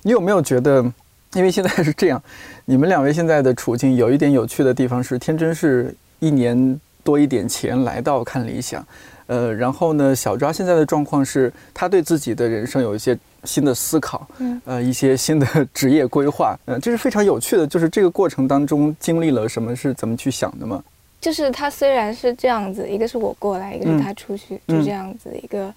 [0.00, 0.82] 你有没有觉得，
[1.34, 2.22] 因为现在是这样，
[2.64, 8.82] 你们两位现在的处境有一点有趣的地方是，天真是一年多一点前来到看理想，
[9.26, 20.82] 呃，然后呢，小抓现在的状况是，他对自己的人生有一些新的思考，嗯，呃，一些新的职业规划，嗯，这是非常有趣的，就是这个过程当中经历了什么，是怎么去想的吗？
[21.22, 25.72] 就是他虽然是这样子，一个是我过来，一个是他出去，就这样子一个，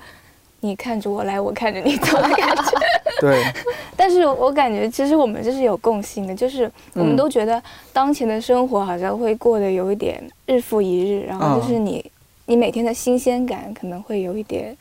[0.60, 2.64] 你看着我来，我看着你走的感觉。
[3.22, 3.44] 对。
[3.96, 7.62] 但是我感觉其实我们这是有共性的，就是我们都觉得
[7.94, 12.04] 当前的生活好像会过得有一点日复一日，然后就是你
[12.48, 14.76] 你每天的新鲜感可能会有一点，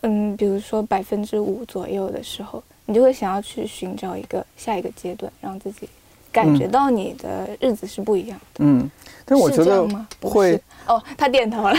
[0.00, 5.86] 嗯，比如说百分之五左右的时候，你就会想要去寻找一个下一个阶段，让自己。
[6.36, 8.90] 感觉到你的日子是不一样的，嗯，
[9.24, 9.88] 但是我觉得
[10.20, 10.60] 会。
[10.86, 11.74] 哦，他点头了。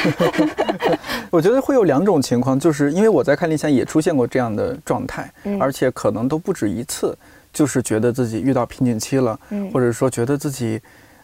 [1.30, 7.16] 我觉得会有两种情况，就是因为我在看理想也出现过这样的状态，而且可能都不止一次，
[7.54, 9.40] 就是觉得自己遇到瓶颈期了，
[9.72, 10.82] 或者说觉得自己，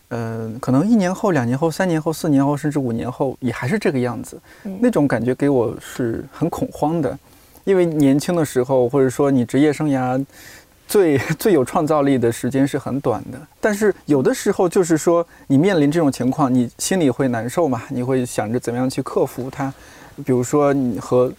[0.10, 4.40] 嗯，可能一年后、两年后、三年后、四年后，甚至五年后也还是这个样子，
[4.80, 7.18] 那种感觉给我是很恐慌的，
[7.64, 10.24] 因为年轻的时候，或者说你职业生涯。
[10.88, 17.84] 最 最有创造力的时间是很短的，但是有的时候就是说，你面临这种情况，你心里会难受嘛？
[17.90, 19.74] 你会想着怎么样去克服它，
[20.26, 21.32] 比如说你和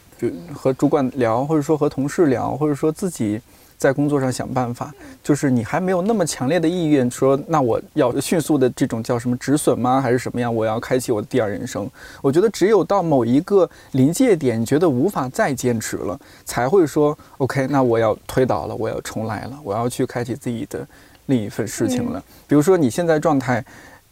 [0.52, 3.40] 和主管聊，或者说和同事聊，或者说自己。
[3.77, 10.01] 在工作上想办法，就是你还没有那么强烈的意愿说，那我要迅速的这种叫什么止损吗？
[10.01, 10.55] 还是什么样？
[10.55, 11.89] 我要开启我的第二人生。
[12.23, 20.87] 我觉得只有到某一个临界点，觉得无法再坚持了，才会说 OK，那我要推倒了，我要重来了，我要去开启自己的
[21.27, 22.23] 另一份事情了。
[22.47, 23.65] 比如说你现在状态，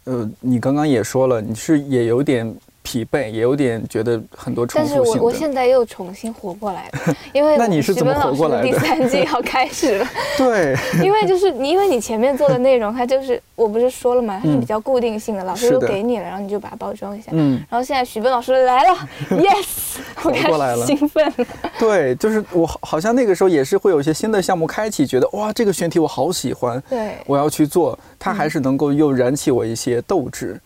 [0.03, 2.55] 呃，你刚刚也说了，你是也有点。
[2.83, 8.67] 疲惫，也有点觉得很多重复性但是我我现在又重新活过来了， 因为那你是怎么活过来的？
[8.67, 10.07] 第三季 要开始了。
[10.37, 17.31] 对，因为就是你，因为你前面做的内容，它就是我不是说了嘛，它是比较固定性的，老师都给你了，然后你就把它包装一下。
[17.31, 17.63] 嗯。
[17.69, 18.97] 然后现在徐奔老师来了，
[19.31, 21.33] Yes，活过来了，兴奋。
[21.79, 30.59] 对，就是我好像那个时候也是会有一些新的项目开启，觉得哇，这个选题我好喜欢，对，我要去做，它还是能够又燃起我一些斗志。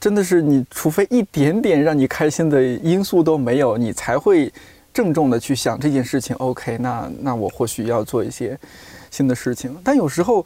[0.00, 4.52] 真的是你，除非一点点让你开心的因素都没有，你才会
[4.92, 6.34] 郑重的去想这件事情。
[6.36, 8.58] OK，那那我或许要做一些
[9.10, 9.76] 新的事情。
[9.82, 10.44] 但有时候，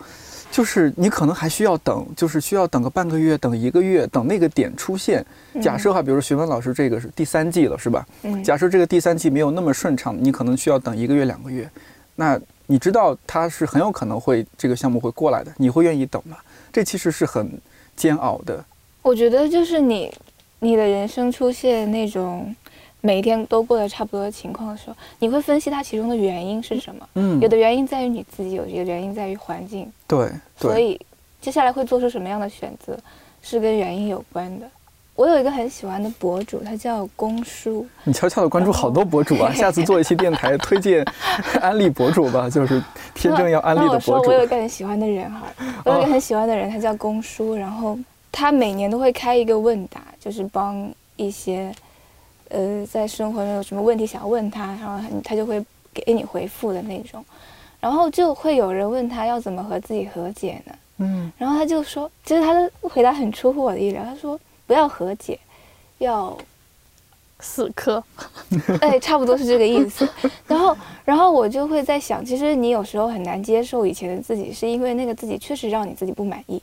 [0.51, 5.25] 就是你可能还需要等，就是需要等个半个月，等一个月，等那个点出现。
[5.61, 8.07] 假设哈，比如徐帆老师这个是第三季了，是吧？
[8.23, 8.43] 嗯。
[8.45, 11.69] 假设这个第三季没有那么顺畅，你可能需要等一个月、两个月。
[12.15, 16.37] 那你知道他是很有可能会这个项目会过来的，你会愿意等吗？
[16.73, 17.61] 这其实是很
[17.95, 18.65] 煎熬的。
[19.07, 20.13] 我觉得就是你，
[20.59, 22.53] 你的人生出现那种
[23.01, 27.09] 每一天都过得差不多的情况的时候，你会分析它其中的原因是什么？
[27.15, 29.89] 嗯，有的原因在于你自己，有的原因在于环境。
[30.09, 31.01] 对，所以
[31.41, 32.99] 接下来会做出什么样的选择，
[33.43, 34.67] 是跟原因有关的。
[35.15, 37.87] 我有一个很喜欢的博主，他叫公叔。
[38.03, 39.51] 你悄悄的关注好多博主啊！
[39.55, 41.05] 下次做一期电台推荐
[41.61, 42.83] 安利博主吧，就是
[43.15, 44.13] 天正要安利的博主。
[44.15, 45.43] 我说我有一个很喜欢的人哈，
[45.87, 47.97] 我有一个很喜欢的人，他叫公叔，然后。
[48.31, 51.75] 他每年都会开一个问答，就是帮一些，
[52.49, 57.25] 呃，在生活中有什么问题想要问他，然后他就会给你回复的那种。
[57.79, 60.75] 然后就会有人问他要怎么和自己和解呢？
[60.99, 65.39] 嗯，然后他就说，其实他的回答很出乎我的意料，他说不要和解，
[65.99, 66.37] 要
[67.39, 68.03] 死磕。
[68.81, 70.09] 哎，差不多是这个意思。
[70.47, 76.61] 然后，然后我就会在想，其实你有时候很难接受以前的自己，是因为那个自己确实让你自己不满意。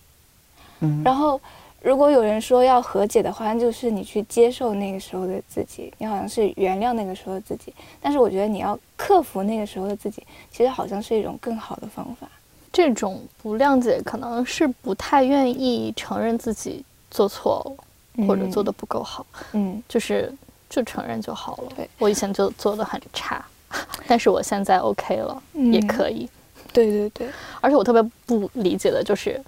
[0.83, 1.39] 嗯，然后。
[1.85, 7.73] 如果有人说要和解的话，那就是你去接受那个时候的自己，你好像是原谅那个时候的自己。
[7.99, 12.25] 但是我觉得你要克服那个时候的自己，其实好像是一种更好的方法。
[12.71, 17.75] 这种不谅解可能是不太愿意承认自己做错
[18.15, 19.25] 了，或者做的不够好。
[19.51, 20.33] 嗯，就是
[20.69, 21.73] 就承认就好了。
[21.75, 23.45] 对，我以前就做的很差，
[24.07, 26.29] 但是我现在 OK 了，也可以。
[26.71, 27.27] 对对对，
[27.59, 29.39] 而且我特别不理解的就是，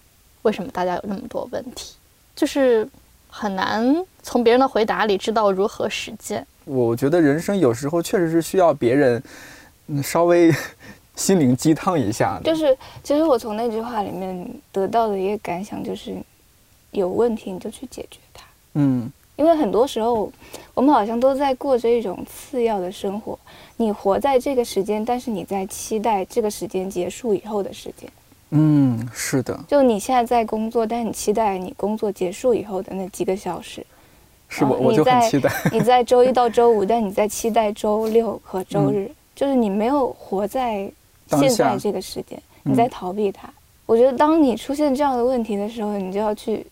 [0.46, 1.96] 为什么大家有那么多问题？
[2.36, 2.88] 就是
[3.30, 6.46] 很难从别人的回答里知道如何实践。
[6.66, 9.22] 我觉得人生有时候确实是需要别人，
[9.88, 10.54] 嗯，稍微
[11.16, 12.40] 心灵鸡汤一下。
[12.44, 16.16] 就是，其实我从那句话里面得到的一个感想就是，
[16.92, 18.46] 有问题你就去解决它。
[18.74, 20.32] 嗯，因为很多时候
[20.74, 23.38] 我们好像都在过着一种次要的生活。
[23.78, 28.10] 你活在这个时间，但是你在期待这个时间结束以后的时间。
[28.52, 29.60] 嗯，是的。
[29.68, 33.86] 就你现在在工作，但你期待你工作结束以后的那几个小时，
[34.48, 35.52] 是我我就很期待。
[35.74, 40.90] 你在周一到周五，但你在期待周六和周日，就是你没有活在
[41.28, 43.50] 现在这个时间，你在逃避它。
[43.86, 46.66] 我觉得当你出现这样的问题的时候，你就要去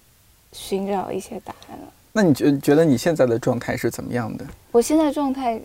[0.52, 1.88] 寻找一些答案了。
[2.12, 4.46] 那你觉觉得你现在的状态是怎么样的？
[4.72, 5.60] 我现在状态，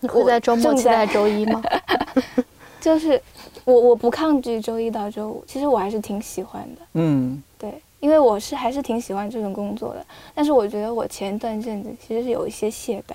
[0.00, 1.60] 你会在周末期待周一吗？
[2.80, 3.20] 就是
[3.64, 6.82] 我我不抗拒周一到周五，其实我还是挺喜欢的。
[6.94, 10.06] 嗯，对，因为我是还是挺喜欢这份工作的。
[10.34, 13.14] 但是我觉得我前一段阵子其实是有一些懈怠，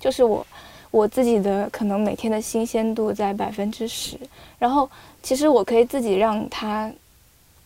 [0.00, 0.44] 就是我
[0.90, 4.18] 我自己的可能每天的新鲜度在百分之十，
[4.58, 4.88] 然后
[5.22, 6.90] 其实我可以自己让它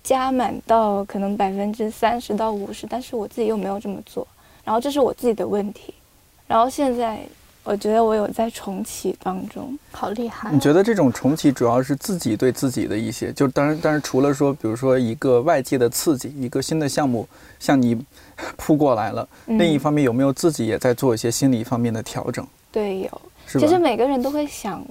[0.05, 4.27] 加满到可能百分之三十到五十，但是我自己又没有这么做，
[4.63, 5.95] 然后这是我自己的问题。
[6.47, 7.21] 然后现在。
[7.71, 10.51] 我觉得我有在重启当中，好厉害！
[10.51, 17.29] 你觉得这种重启主要是自己对自己的一些，就当然，但是除了说，比如说一个外界的刺激，一个新的项目
[17.61, 17.97] 向你
[18.57, 22.45] 扑过来了，另一方面有没有自己也在做一些心理方面的调整？
[22.73, 23.21] 对，有。
[23.47, 24.85] 其实每个人都会想。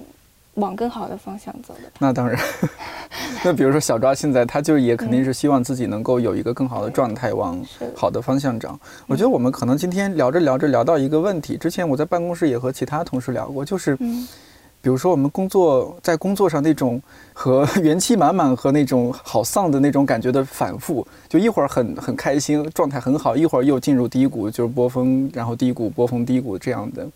[0.55, 2.37] 往更好的方向走的，那当然。
[3.43, 7.63] 那比如说小抓现在，他就也肯定是希望自己能够有一个更好的状态，往
[7.95, 8.77] 好的方向长。
[9.07, 13.95] 我觉得我们可能今天聊着聊着聊到一个问题，之前我在办公室也和其他同事聊过，就是，
[14.81, 27.07] 比如说我们工作在工作上那种和 元气满满和那种好丧的那种感觉的反复，就一会儿很很开心，状态很好，一会儿又进入低谷，就是波峰，然后低谷，波峰，低谷这样的。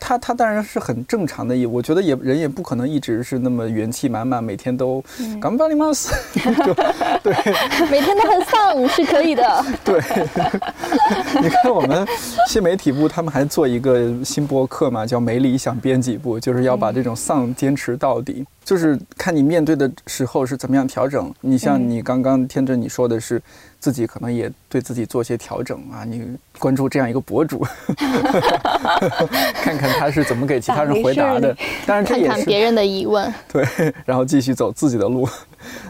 [0.00, 5.04] 他他当然是很正常的，也我觉得也人也不可能一直是那么元气满满，每天都
[5.40, 6.12] 干巴里马斯，
[7.22, 7.34] 对，
[7.90, 9.64] 每天都很丧是可以的。
[9.84, 10.00] 对，
[11.42, 12.04] 你看我们
[12.48, 18.44] 新媒体部他们还做一个新播客嘛，叫《没理想编辑部》，就是要把这种丧坚持到底。
[18.64, 21.32] 就是看你面对的时候是怎么样调整。
[21.40, 23.42] 你像你刚刚天真你说的是，
[23.80, 26.04] 自己可能也对自己做些调整啊。
[26.04, 27.66] 你关注这样一个博主，
[29.54, 31.56] 看看他是怎么给其他人回答的。
[31.86, 33.32] 当然这也是看看别人的疑问。
[33.52, 35.28] 对，然后继续走自己的路。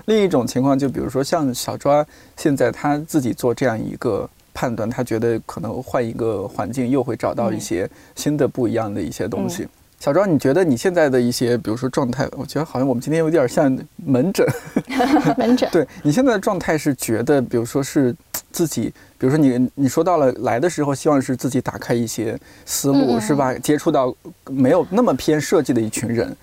[0.07, 9.69] 另一种情况就比如说像小抓，现在他自己做这样一个判断，他觉得可能换一个环境又会找到一些新的不一样的一些东西。
[10.01, 14.47] 小庄，你觉得你现在的一些，比如说状态，我觉得好像我们今天有点像门诊。
[15.37, 15.69] 门诊。
[15.71, 18.17] 对你现在的状态是觉得，比如说是
[18.51, 18.85] 自己，
[19.19, 22.35] 比如说你你说到了来的时候，希望是自己打开一些
[22.65, 23.53] 思路，是吧？
[23.53, 24.15] 接触到
[24.47, 26.35] 没有那么偏设计的一群人。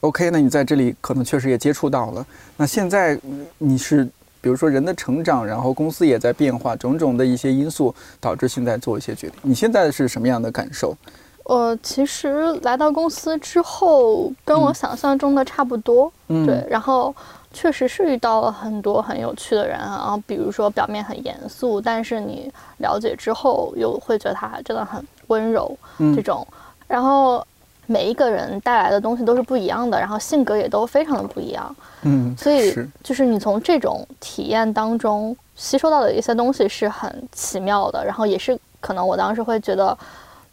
[0.00, 2.26] OK，那你在这里可能确实也接触到了。
[2.56, 3.18] 那现在
[3.58, 4.06] 你是，
[4.40, 9.36] 比如说人的成长，然后公司也在变化，种种的一些因素导致现在做一些决定。
[9.42, 10.96] 你现在是什么样的感受？
[11.44, 16.64] 我其实来到公司之后，跟我想象中的差不多，对。
[16.70, 17.12] 然后
[17.52, 25.76] 确实是遇到了很多很有趣的人啊，比如说表面很严肃，但是你了解之后又会觉得他真的很温柔
[26.14, 26.46] 这种。
[26.86, 27.44] 然后
[27.86, 31.74] 每一个人带来的东西都是不一样的，然后性格也都非常的不一样。
[32.02, 39.98] 嗯，所以就是你从这种体验当中吸收到的一些东西是很奇妙的，然后也是可能我当时会觉得。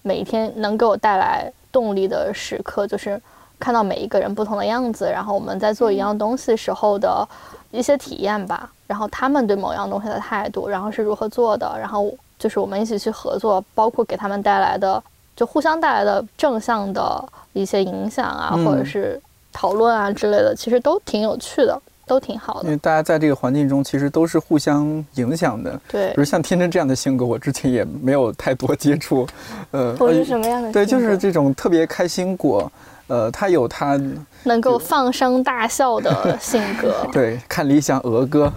[0.01, 3.21] 每一天能给我带来动力的时刻，就是
[3.59, 7.27] 看到每一个人不同的样子，然后我们在做一样东西时候的
[7.71, 8.69] 一些体验吧。
[8.87, 15.01] 然后他们对某样东西的态度，然后是如何做的，然后就是我们一起去合作，包括给他们带来的，
[15.35, 19.21] 就互相带来的正向的一些影响啊，或者是
[19.53, 21.79] 讨论啊之类的，其实都挺有趣的。
[22.09, 25.79] 都挺好的，因为大家在这个环境中其实都是互相影响的。
[25.87, 29.27] 对，比如像天真这样的性格，我之前也没有太多接触。
[29.69, 30.71] 呃，我是什么样的？
[30.71, 32.71] 对，就是这种特别开心果。
[33.05, 33.99] 呃，他有他
[34.43, 36.95] 能够放声大笑的性格。
[37.11, 38.53] 对，看理想鹅歌。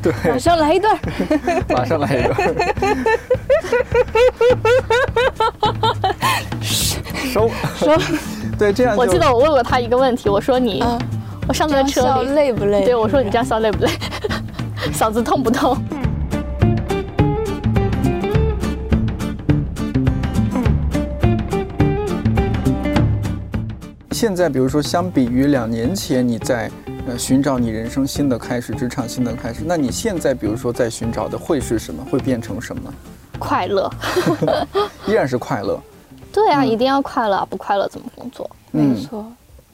[0.00, 0.96] 对，马上来一段。
[1.68, 2.36] 马上来一段。
[7.30, 7.92] 收收。
[8.58, 8.96] 对，这样。
[8.96, 10.82] 我记得我问过他一个问题，我说你，
[11.48, 12.84] 我上在车里累不累？
[12.84, 13.90] 对，我说你这样笑累不累？
[14.92, 15.76] 嗓子痛不痛？
[24.12, 26.70] 现在，比如说，相比于两年前，你在
[27.08, 32.04] 呃寻找你人生新的开始，职场新的开始，那你现在，比如说，在寻找的会是什么？
[32.04, 32.94] 会变成什么？
[33.38, 33.90] 快乐，
[35.06, 35.82] 依然是快乐。
[36.32, 38.48] 对啊，一定要快乐，不快乐怎么工作？
[38.70, 39.24] 没错。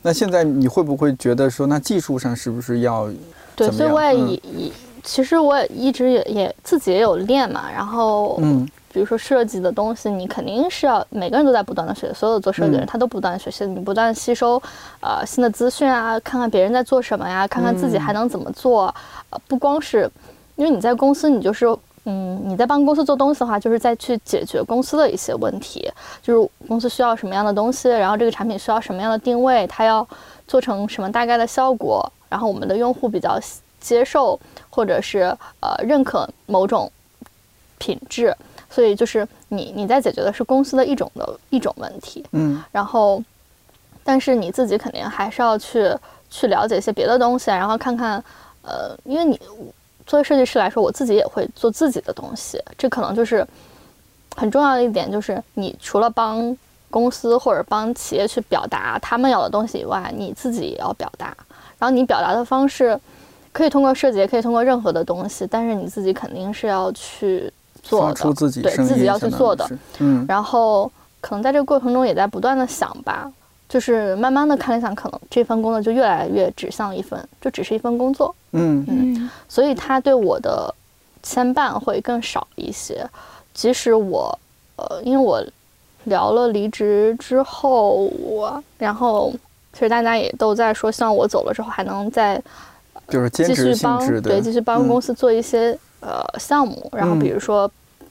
[0.03, 3.09] 那现在你会不会觉得说，那技术上是不是要？
[3.57, 7.65] 对，所以我也也，其实我也一直也也自己也有练嘛。
[7.73, 14.61] 然后，嗯，比如说设计的东西，你肯定是要每个人都在不断的学，所有做设计的人他都不断的学习，你不断吸收
[15.01, 18.95] 呃新的资讯啊，看看别人在做什么呀，看看自己还能怎么做。
[19.31, 20.11] 呃，不光是
[20.57, 21.67] 因为你在公司，你就是。
[22.11, 25.87] 嗯，你在帮公司做东西的话，就是在去解决公司的一些问题，
[26.23, 30.07] 就是公司需要什么样的东西，然后这个产品需要什么样的定位，它要
[30.47, 33.39] 做成什么大概的效果，然后我们的用户比较
[33.79, 34.41] 接受
[34.71, 36.91] 或者是呃认可某种
[37.77, 38.35] 品质，
[38.71, 43.23] 所以就是你你在解决的是公司的一种的一种问题，嗯，然后
[44.03, 45.95] 但是你自己肯定还是要去
[46.31, 48.25] 去了解一些别的东西，然后看看
[48.63, 49.39] 呃，因为你。
[50.09, 52.59] 作为设计师来说，我自己也会做自己的东西。
[52.79, 53.47] 这可能就是
[54.35, 56.57] 很重要的一点，就是你除了帮
[56.91, 61.37] 公司或者帮企业去表达他们要的东西以外，你自己也要表达。
[61.79, 62.99] 然后你表达的方式
[63.53, 67.53] 可以通过设计，也可以通过任何的东西，但是你自己肯定是要去
[67.83, 69.69] 做的，对自己要去做的。
[69.99, 70.25] 嗯。
[70.27, 70.91] 然后
[71.21, 73.31] 可能在这个过程中也在不断的想吧。
[73.69, 78.35] 就是慢慢的看了想，可能这份工作就越来越指向一份，就只是一份工作。
[78.53, 80.75] 嗯嗯，所以他对我的
[81.23, 83.07] 牵绊会更少一些。
[83.53, 84.39] 即使我，
[84.77, 85.45] 呃，因为我
[86.05, 89.33] 聊了离职之后，我然后
[89.75, 92.43] 其实大家也都在说，希望我走了之后还能再
[93.09, 97.71] 就是继续帮对继续帮公司做一些呃项目，然后比如说。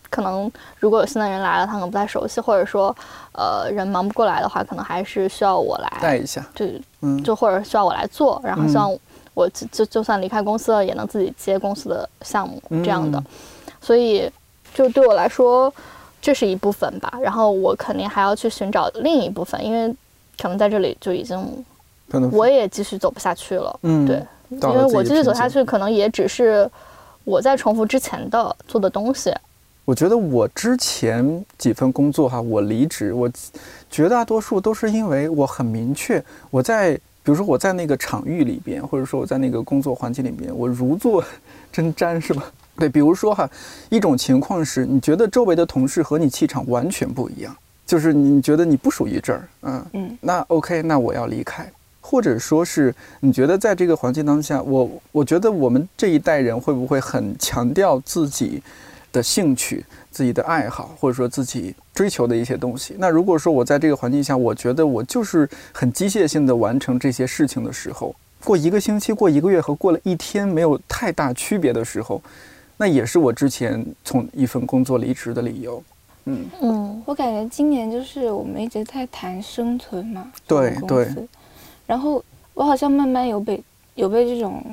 [0.10, 2.96] 可能如果有新的人来了，他可能不太熟悉，或者说，
[3.34, 6.46] 呃，人忙不过来的话，可能还是需要我来带一下。
[6.56, 8.96] 对，嗯，就或者需要我来做，然后希望
[9.34, 13.22] 我就就算离开公司了，也能自己接公司的项目这样的。
[13.82, 14.30] 所以，
[14.74, 15.72] 就对我来说，
[16.22, 17.14] 这是一部分吧。
[17.22, 19.94] 然后我肯定还要去寻找另一部分，因为
[20.42, 21.66] 可能在这里就已经，
[22.32, 23.80] 我也继续走不下去了。
[23.84, 26.70] 嗯，对，因为我继续走下去，可能也只是
[27.24, 29.34] 我在重复之前的做的东西。
[29.88, 33.32] 我觉得我之前几份工作哈，我离职，我
[33.90, 36.22] 绝大多数都是因为我很明确，
[36.52, 41.24] 我在比如说我在那个场域里边，或者说我在那个工作环境里边，我如坐
[41.72, 42.44] 针毡，是吧？
[42.78, 43.50] 对，比如说哈，
[43.88, 51.66] 一种情况是你觉得周围的同事和你气场完全不一样，就是你觉得你不属于这儿，嗯嗯，那 OK，那我要离开，
[52.02, 58.62] 或者说是你觉得在这个环境当下，我我觉得我们这一代人会不会很强调自己？
[59.18, 62.96] 的兴趣、自己的爱好，或者说自己追求的一些东西。
[63.00, 72.22] 那如果说我在这个环境下，我觉得我就是很机械性的完成这些事情的时候，过一个星期、过一个月和过了一天没有太大区别的时候，
[72.78, 75.84] 那也是我之前从一份工作离职的理由。
[76.26, 81.08] 嗯嗯，我感觉今年就是我们一直在谈生存嘛，对对。
[81.88, 83.64] 然后我好像慢慢有被
[83.96, 84.64] 有被这种。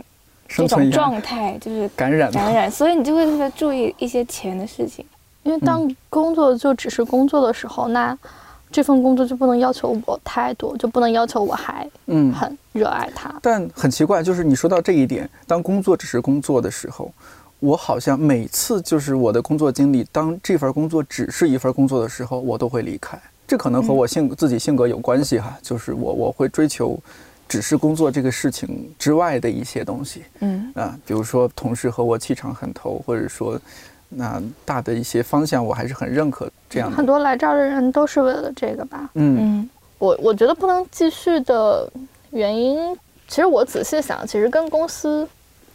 [0.49, 5.05] 这种状态就是感染，感染，所以你就会特别注意一些钱的事情。
[5.42, 8.16] 因为当工作就只是工作的时候，那
[8.72, 13.34] 这份工作就不能要求我太多，就不能要求我还嗯很热爱它。
[13.42, 17.12] 但很奇怪，就是你说到这一点，当工作只是工作的时候，
[17.61, 23.20] 我好像每次就是我的工作经历，当这份工作只是一份工作的时候，我都会离开。
[23.47, 26.99] 这可能和我性自己性格有关系哈，就是我我会追求。
[27.49, 33.61] 只是工作这个事情之外的一些东西，嗯啊，比如说同事和我气场很投，或者说
[34.09, 36.90] 那大的一些方向，我还是很认可这样。
[36.90, 39.11] 很多来这儿的人都是为了这个吧？
[39.14, 39.68] 嗯，
[39.99, 41.88] 我我觉得不能继续的
[42.30, 42.97] 原因，
[43.28, 45.28] 其实我仔细想，其实跟公司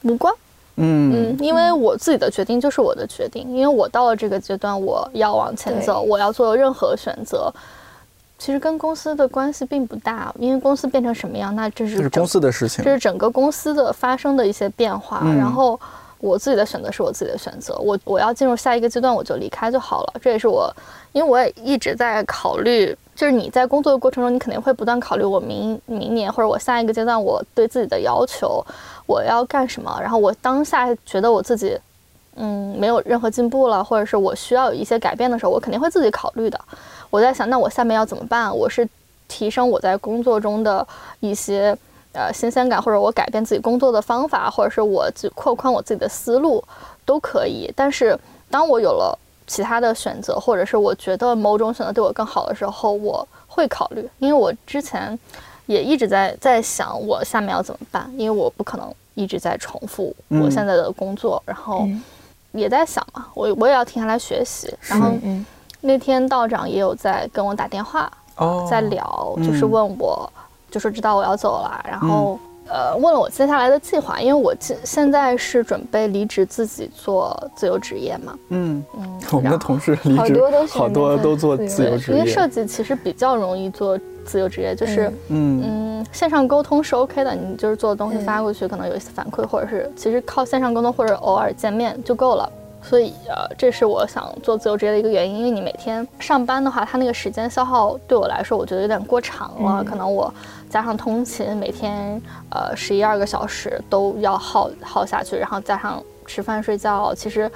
[0.03, 0.33] 无关。
[0.81, 7.53] 嗯嗯，因为我自己的决定就是我的决定，因为我到了这个阶段，我要往前走，我要做任何选择。
[8.39, 15.21] 其实跟公司的关系并不大，因为公司变成什么样，那这是公司的事情，这是整个公司的发生的一些变化。
[15.37, 15.77] 然后
[16.19, 20.13] 我自己的选择是我自己的选择，我我要进入下一个阶段，我就离开就好了。
[20.21, 20.73] 这也是我，
[21.11, 28.65] 因为我也一直在考虑，就是你在工作的过程中，你肯定会不断考虑我明明年或者我下一个阶段我对自己的要求，
[29.05, 29.99] 我要干什么。
[30.01, 31.77] 然后我当下觉得我自己，
[32.35, 36.57] 嗯，没有任何进步了，或者是我需要有一些改变的时候，我肯定会自己考虑的。
[37.09, 38.55] 我在想，那我下面要怎么办？
[38.55, 38.87] 我是
[39.27, 40.85] 提升我在工作中的
[41.19, 41.75] 一些
[42.13, 46.63] 呃新鲜感，或者我改变自己工作的方法，或者是我扩宽我自己的思路，
[47.05, 47.71] 都可以。
[47.75, 48.17] 但是
[48.49, 54.07] 当我有了其他的选择，或者是我觉得某种选择对我更好的时候，我会考虑。
[54.19, 55.17] 因为我之前
[55.65, 58.11] 也一直在在想，我下面要怎么办？
[58.17, 61.87] 因为我不可能一直在重复我现在的工作，然后
[62.51, 65.11] 也在想嘛，我我也要停下来学习，然后。
[65.81, 68.11] 那天道长也有在跟我打电话，
[68.69, 70.31] 在聊，就是问我，
[70.69, 78.33] 就说知道我要走了，然后呃问了我接下来的计划，因为我现现在是准备离职自己做自由职业嘛。
[78.49, 92.51] 嗯嗯，我们的同事离职好多都做自由职业，因为设计其实比较容易做自由职业，就是嗯嗯线上沟通是 OK 的，你就是做的东西发过去，可能有一些反馈，或者是其实靠线上沟通或者偶尔见面就够了。
[92.81, 95.39] 所以呃，这是我想做自由职业的一个原因。
[95.39, 99.83] 因为你每天上班的话，它那个时间消耗对我来说，我觉得有点过长了。
[99.83, 100.33] 可能我
[100.69, 102.19] 加上通勤，每天
[102.49, 107.51] 呃十一二个小时都要耗耗下去，然后加上吃饭睡觉，其实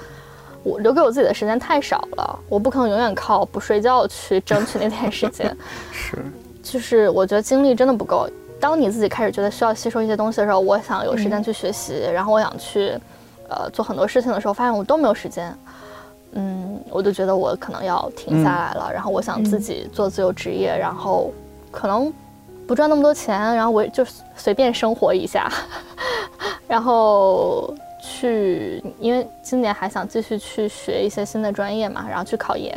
[0.62, 2.38] 我留给我自己的时间太少了。
[2.48, 5.56] 我不可能永远靠不睡觉去争取那点时间。
[5.90, 6.18] 是，
[6.62, 8.28] 就是我觉得精力真的不够。
[8.60, 12.92] 当你自己开始觉得需要吸收一些东西的时候，我想有时间去学习，然后我想去。
[13.48, 15.56] 呃，做很多事情的时候，发现我都没有时间，
[16.32, 18.90] 嗯，我就觉得我可能要停下来了。
[18.92, 21.30] 然后我想自己做自由职业，然后
[21.70, 22.12] 可能
[22.66, 25.50] 不赚那么多钱，然后我就随便生活一下，
[26.66, 27.72] 然后
[28.02, 32.74] 去，因为今年还想继续去学一些新的专业嘛，然后去考研。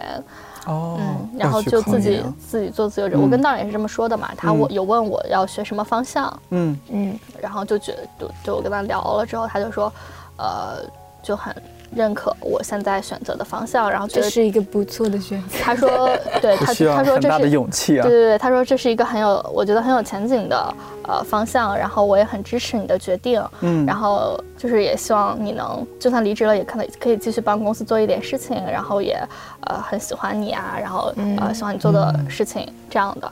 [0.65, 3.22] 哦，嗯，然后就自己自己做自由职业。
[3.22, 9.91] 我跟道长也是这么说的嘛，他我有问我要学什么方向，嗯嗯，然后就觉得就就我跟他聊了之后，他就说。
[10.38, 10.79] 呃，
[11.21, 11.55] 就很
[11.95, 15.57] 认可我现在选择的方向，然后觉得是一个不错的选择。
[15.61, 16.09] 他说，
[16.41, 20.73] 对他他说这是勇气啊，对对对，他说这是一个很有我觉得很有前景的
[21.03, 29.17] 呃方向，然后我也很支持你的决定，嗯，然后就是也希望你能就算离职了，也可能可以继续帮公司做一点事情，然后也
[29.61, 33.31] 呃很喜欢你啊，然后呃喜欢你做的事情这样的，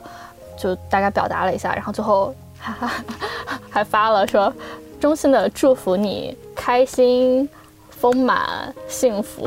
[0.58, 2.34] 就大概表达了一下，然后最后
[3.70, 4.50] 还 发了说。
[5.00, 7.48] 衷心的祝福你开心、
[7.90, 9.46] 丰满、幸福，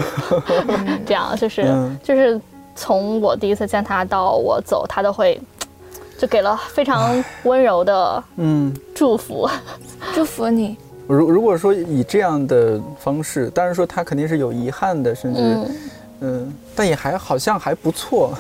[1.06, 1.66] 这样就是
[2.04, 2.39] 就是
[2.76, 5.39] 从我第一次见他到我走，他都会
[6.18, 8.74] 就给了非常温柔的嗯。
[8.93, 9.50] 祝福，
[10.14, 10.76] 祝福你。
[11.08, 15.58] 如如果说以这样的方式，当然说他肯定是有遗憾的，甚至
[16.20, 18.34] 嗯，但也还好像还不错。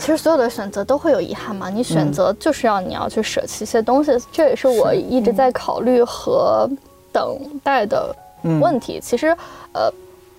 [0.00, 6.68] 其实所有的选择都会有遗憾嘛，你选择就是要你要去舍弃一些东西，这也是我一直在考虑和
[7.12, 8.16] 等待的
[8.60, 8.98] 问题。
[8.98, 9.36] 其实，
[9.74, 9.92] 呃，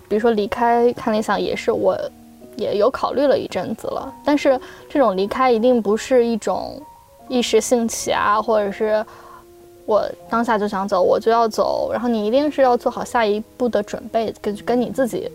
[0.10, 1.96] 比如说离开看理想也是我
[2.58, 4.60] 也有考虑了一阵子了，但是
[4.90, 6.82] 这种离开一定不是一种
[7.28, 9.06] 一时兴起啊，或者是
[9.86, 15.32] 我当下就想走我就要走，然后你一定是要做好下一步的准备，跟跟你自己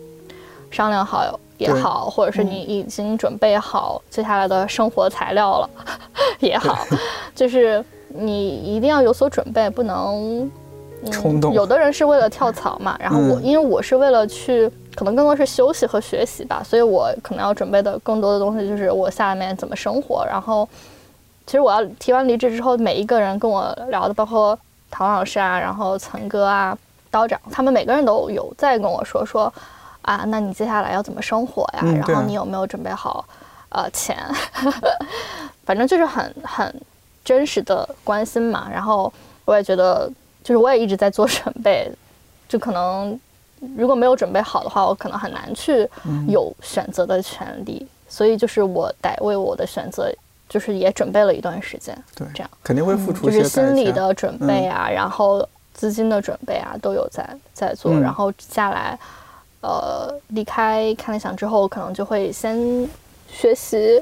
[0.69, 1.39] 商量好。
[1.59, 5.71] 也好，或者是你已经准备好接下来的生活材料了，
[6.41, 6.87] 也好，
[7.35, 10.51] 就是你一定要有所准备，不能
[11.11, 11.53] 冲动。
[11.55, 20.27] 有的人是为了跳槽嘛，然后我因为我是为了去，可能更多是休息和学习吧，所以我可能要准备的更多的东西就是我下面怎么生活。
[20.29, 20.69] 然后，
[21.47, 24.59] 其实我要提完离职之后，每一个人跟我聊的，包括
[24.91, 26.77] 唐老师啊，然后岑哥啊，
[27.11, 29.51] 刀长，他们每个人都有在跟我说说。
[30.07, 31.83] 啊，那你接下来要怎么生活呀？
[32.07, 33.27] 然后你有没有准备好，
[33.71, 34.17] 呃，钱？
[35.67, 36.81] 反正就是很很
[37.25, 38.69] 真实的关心嘛。
[38.73, 39.13] 然后
[39.45, 40.09] 我也觉得，
[40.45, 41.91] 就是我也一直在做准备，
[42.49, 43.19] 就可能
[43.77, 45.89] 如果没有准备好的话，我可能很难去
[46.29, 47.85] 有选择的权利。
[48.09, 50.09] 所以就是我得为我的选择，
[50.49, 51.93] 就是也准备了一段时间。
[52.15, 57.93] 对，这样肯定会付出，就是心理的准备啊，然后资金的准备啊，都有在在做。
[57.99, 58.97] 然后下来。
[59.67, 62.89] 呃，离开看理想之后，可能就会先
[63.27, 64.01] 学习，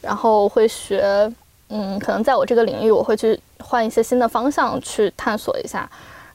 [0.00, 1.30] 然后会学，
[1.68, 5.86] 嗯，可能在我这个领域，我会去换一些新的方向去探索一下，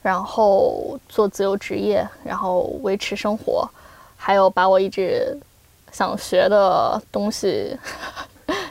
[0.04, 3.68] 然后做自由职业，然后维持生活，
[4.16, 5.36] 还有把我一直
[5.92, 7.76] 想学的东西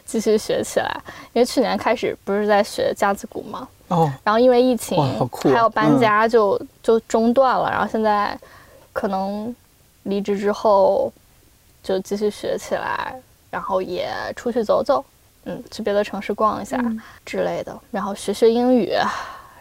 [0.05, 0.89] 继续学起来。
[1.33, 3.67] 因为去年开始不是在学架子鼓吗？
[3.89, 4.97] 哦，然后因为疫情
[5.53, 8.39] 还有搬家，就就中断了，然后现在
[8.93, 9.53] 可能。
[10.07, 11.13] 离职之后，
[11.83, 13.15] 就继续学起来，
[13.51, 15.05] 然后也出去走走，
[15.45, 16.83] 嗯，去别的城市逛一下
[17.25, 18.93] 之类的，然后学学英语，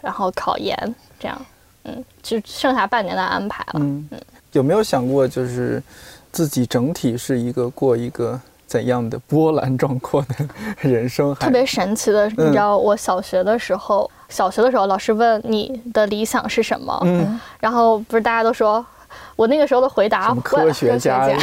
[0.00, 0.76] 然后考研，
[1.18, 1.46] 这样，
[1.84, 3.80] 嗯，就剩下半年的安排了。
[3.80, 4.20] 嗯嗯，
[4.52, 5.82] 有没有想过，就是
[6.30, 11.34] 自己整体是一个过一个怎样的波澜壮阔的人生？
[11.34, 16.96] 特别神奇的，你知道，我小学的时候，小学的时候，老师问你的理想是什么？
[17.04, 18.84] 嗯，然后不是大家都说。
[19.34, 21.38] 我那个时候的回答，科学家，科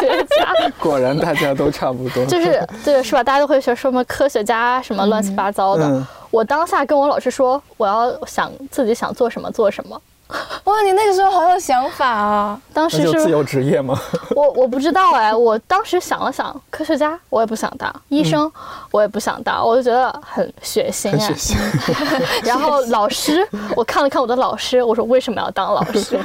[0.00, 3.22] 学家，果然大家都差不多，就是对，是吧？
[3.22, 6.06] 大家都会学什么科学家，什么乱七八糟的。
[6.30, 10.00] 我当下跟我老师说，我要想自己想做什么做什么。
[10.64, 12.60] 哇，你那个时候好有想法啊！
[12.72, 14.00] 当时是自由职业吗？
[14.36, 18.50] 我我不知道哎，我当时想了想，科学家我也不想当，医生
[18.90, 21.34] 我也不想当，我就觉得很血腥哎。
[22.44, 26.18] 然后老师，我看了看我的老师，我说为什么要当老师？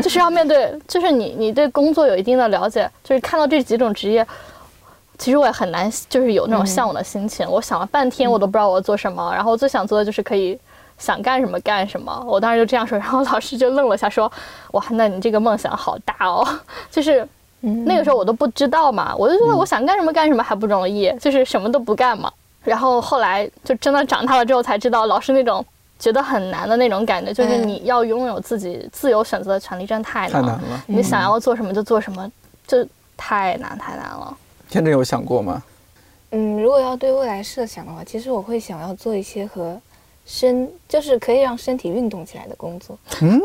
[0.00, 4.24] 就是要面对，就是你你对工作有一定的了解，就是看到这几种职业，
[5.18, 7.48] 其实我也很难，就是有那种向往的心情。
[7.50, 10.56] 我想了半天，我都不知道我要做什么，然后我最想做的就是可以。
[10.98, 12.24] 想干什么干什么。
[12.26, 14.30] 我当时就这样说， 然后老师就愣了下，说
[14.72, 16.46] ：“哇，那你这个梦想好大哦。”
[16.90, 17.26] 就是
[17.60, 22.32] 那个时候我都不知道嘛，我就觉得我想干什么干什么还不容易，就是什么都不干嘛。
[22.64, 25.64] 然后后来就真的长大了之后才知道，老师那种
[25.98, 30.60] 觉得很难的那种感觉，就是你要拥有自己自由选择的权利，真的太难了。
[30.86, 32.30] 你想要做什么就做什么，
[32.66, 32.86] 就
[33.16, 34.36] 太难太难了。
[34.68, 35.62] 天真有想过吗？
[36.30, 39.78] 嗯，如果要对未来设想的话，其实我会想要做一些和
[40.24, 42.98] 身，就是可以让身体运动起来的工作。
[43.20, 43.40] 嗯，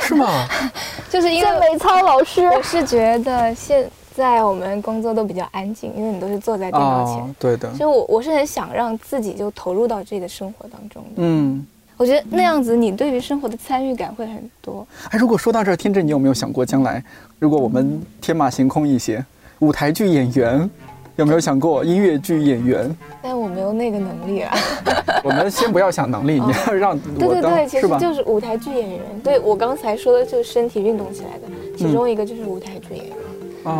[0.00, 0.46] 是吗？
[1.10, 7.34] 就是因为美操老师，我是觉得现在我们工作都比较安静，因为你都是坐在电脑前。
[7.38, 7.72] 对的。
[7.74, 11.10] 所以我我是很想让自己就投入到这个生活当中的。
[11.16, 11.66] 嗯，
[11.96, 14.86] 我觉得那样子你对于生活的参与感会很多。
[15.10, 17.02] 哎，如果说到这儿，天真，你有没有想过将来，
[17.38, 19.24] 如果我们天马行空一些，
[19.60, 20.68] 舞台剧演员？
[21.16, 22.94] 有没有想过音乐剧演员？
[23.22, 24.54] 但我没有那个能力啊。
[25.24, 29.00] 我们先不要想能力，你要让对对对，其实就是舞台剧演员。
[29.24, 33.16] 对我刚才说的就是身体运动起来的，其中一个就是舞台剧演员。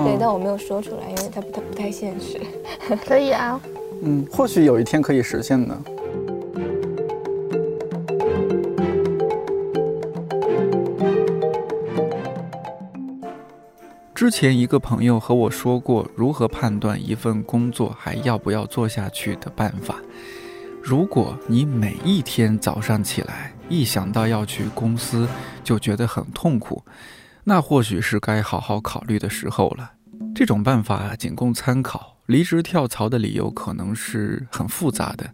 [0.05, 2.41] 对，但我没有说出来，因为它不太不太现实。
[3.07, 3.61] 可以啊，
[4.03, 5.78] 嗯，或许有一天可以实现呢。
[14.17, 20.01] 之前一个朋友和我说过如何判断一份工作还要不要做下去的办法。
[20.83, 25.29] 如果你每一天早上起来一想到要去公司
[25.62, 26.83] 就觉得很痛苦，
[27.45, 29.93] 那或许是该好好考虑的时候了。
[30.35, 35.31] 这种办法仅供参考，离职跳槽的理由可能是很复杂的，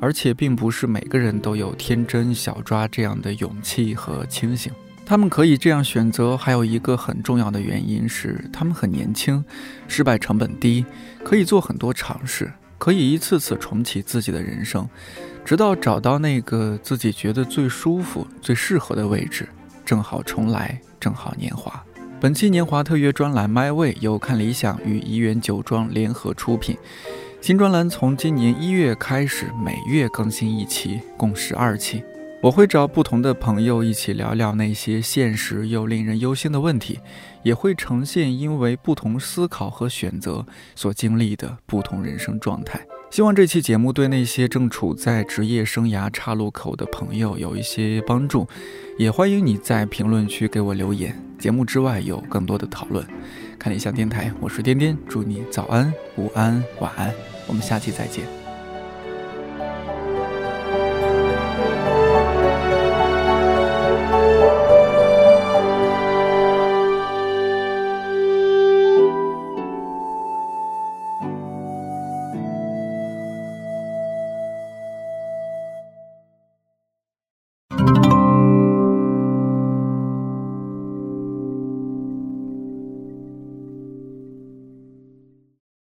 [0.00, 4.72] 而且并不是每个人都有天真小抓这样的勇气和清醒。
[5.06, 9.44] 他们可以这样选择，还有一个很重要的原因是，他们很年轻，
[9.86, 10.84] 失败成本低，
[11.22, 14.88] 可以做很多尝试，可以一次次重启自己的人生，
[15.44, 19.48] 直到找到那个自己觉得最舒服、最适合的位置，
[19.84, 21.80] 正好重来，正好年华。
[22.18, 26.76] 本期年华特约专栏《My Way》由看理想与怡园酒庄联合出品，
[27.40, 32.02] 新专栏从今年一月开始，每月更新一期，共十二期。
[32.46, 37.00] 我会找不同的朋友一起聊聊那些现实又令人忧心的问题，
[37.42, 42.80] 也会呈现因为不同思考和选择所经历的不同人生状态。
[43.10, 48.46] 希望这期节目对那些正处在职业生涯岔路口的朋友有一些帮助，
[48.96, 51.20] 也欢迎你在评论区给我留言。
[51.40, 53.04] 节目之外有更多的讨论。
[53.58, 57.12] 看理想电台，我是颠颠，祝你早安、午安、晚安，
[57.48, 58.45] 我们下期再见。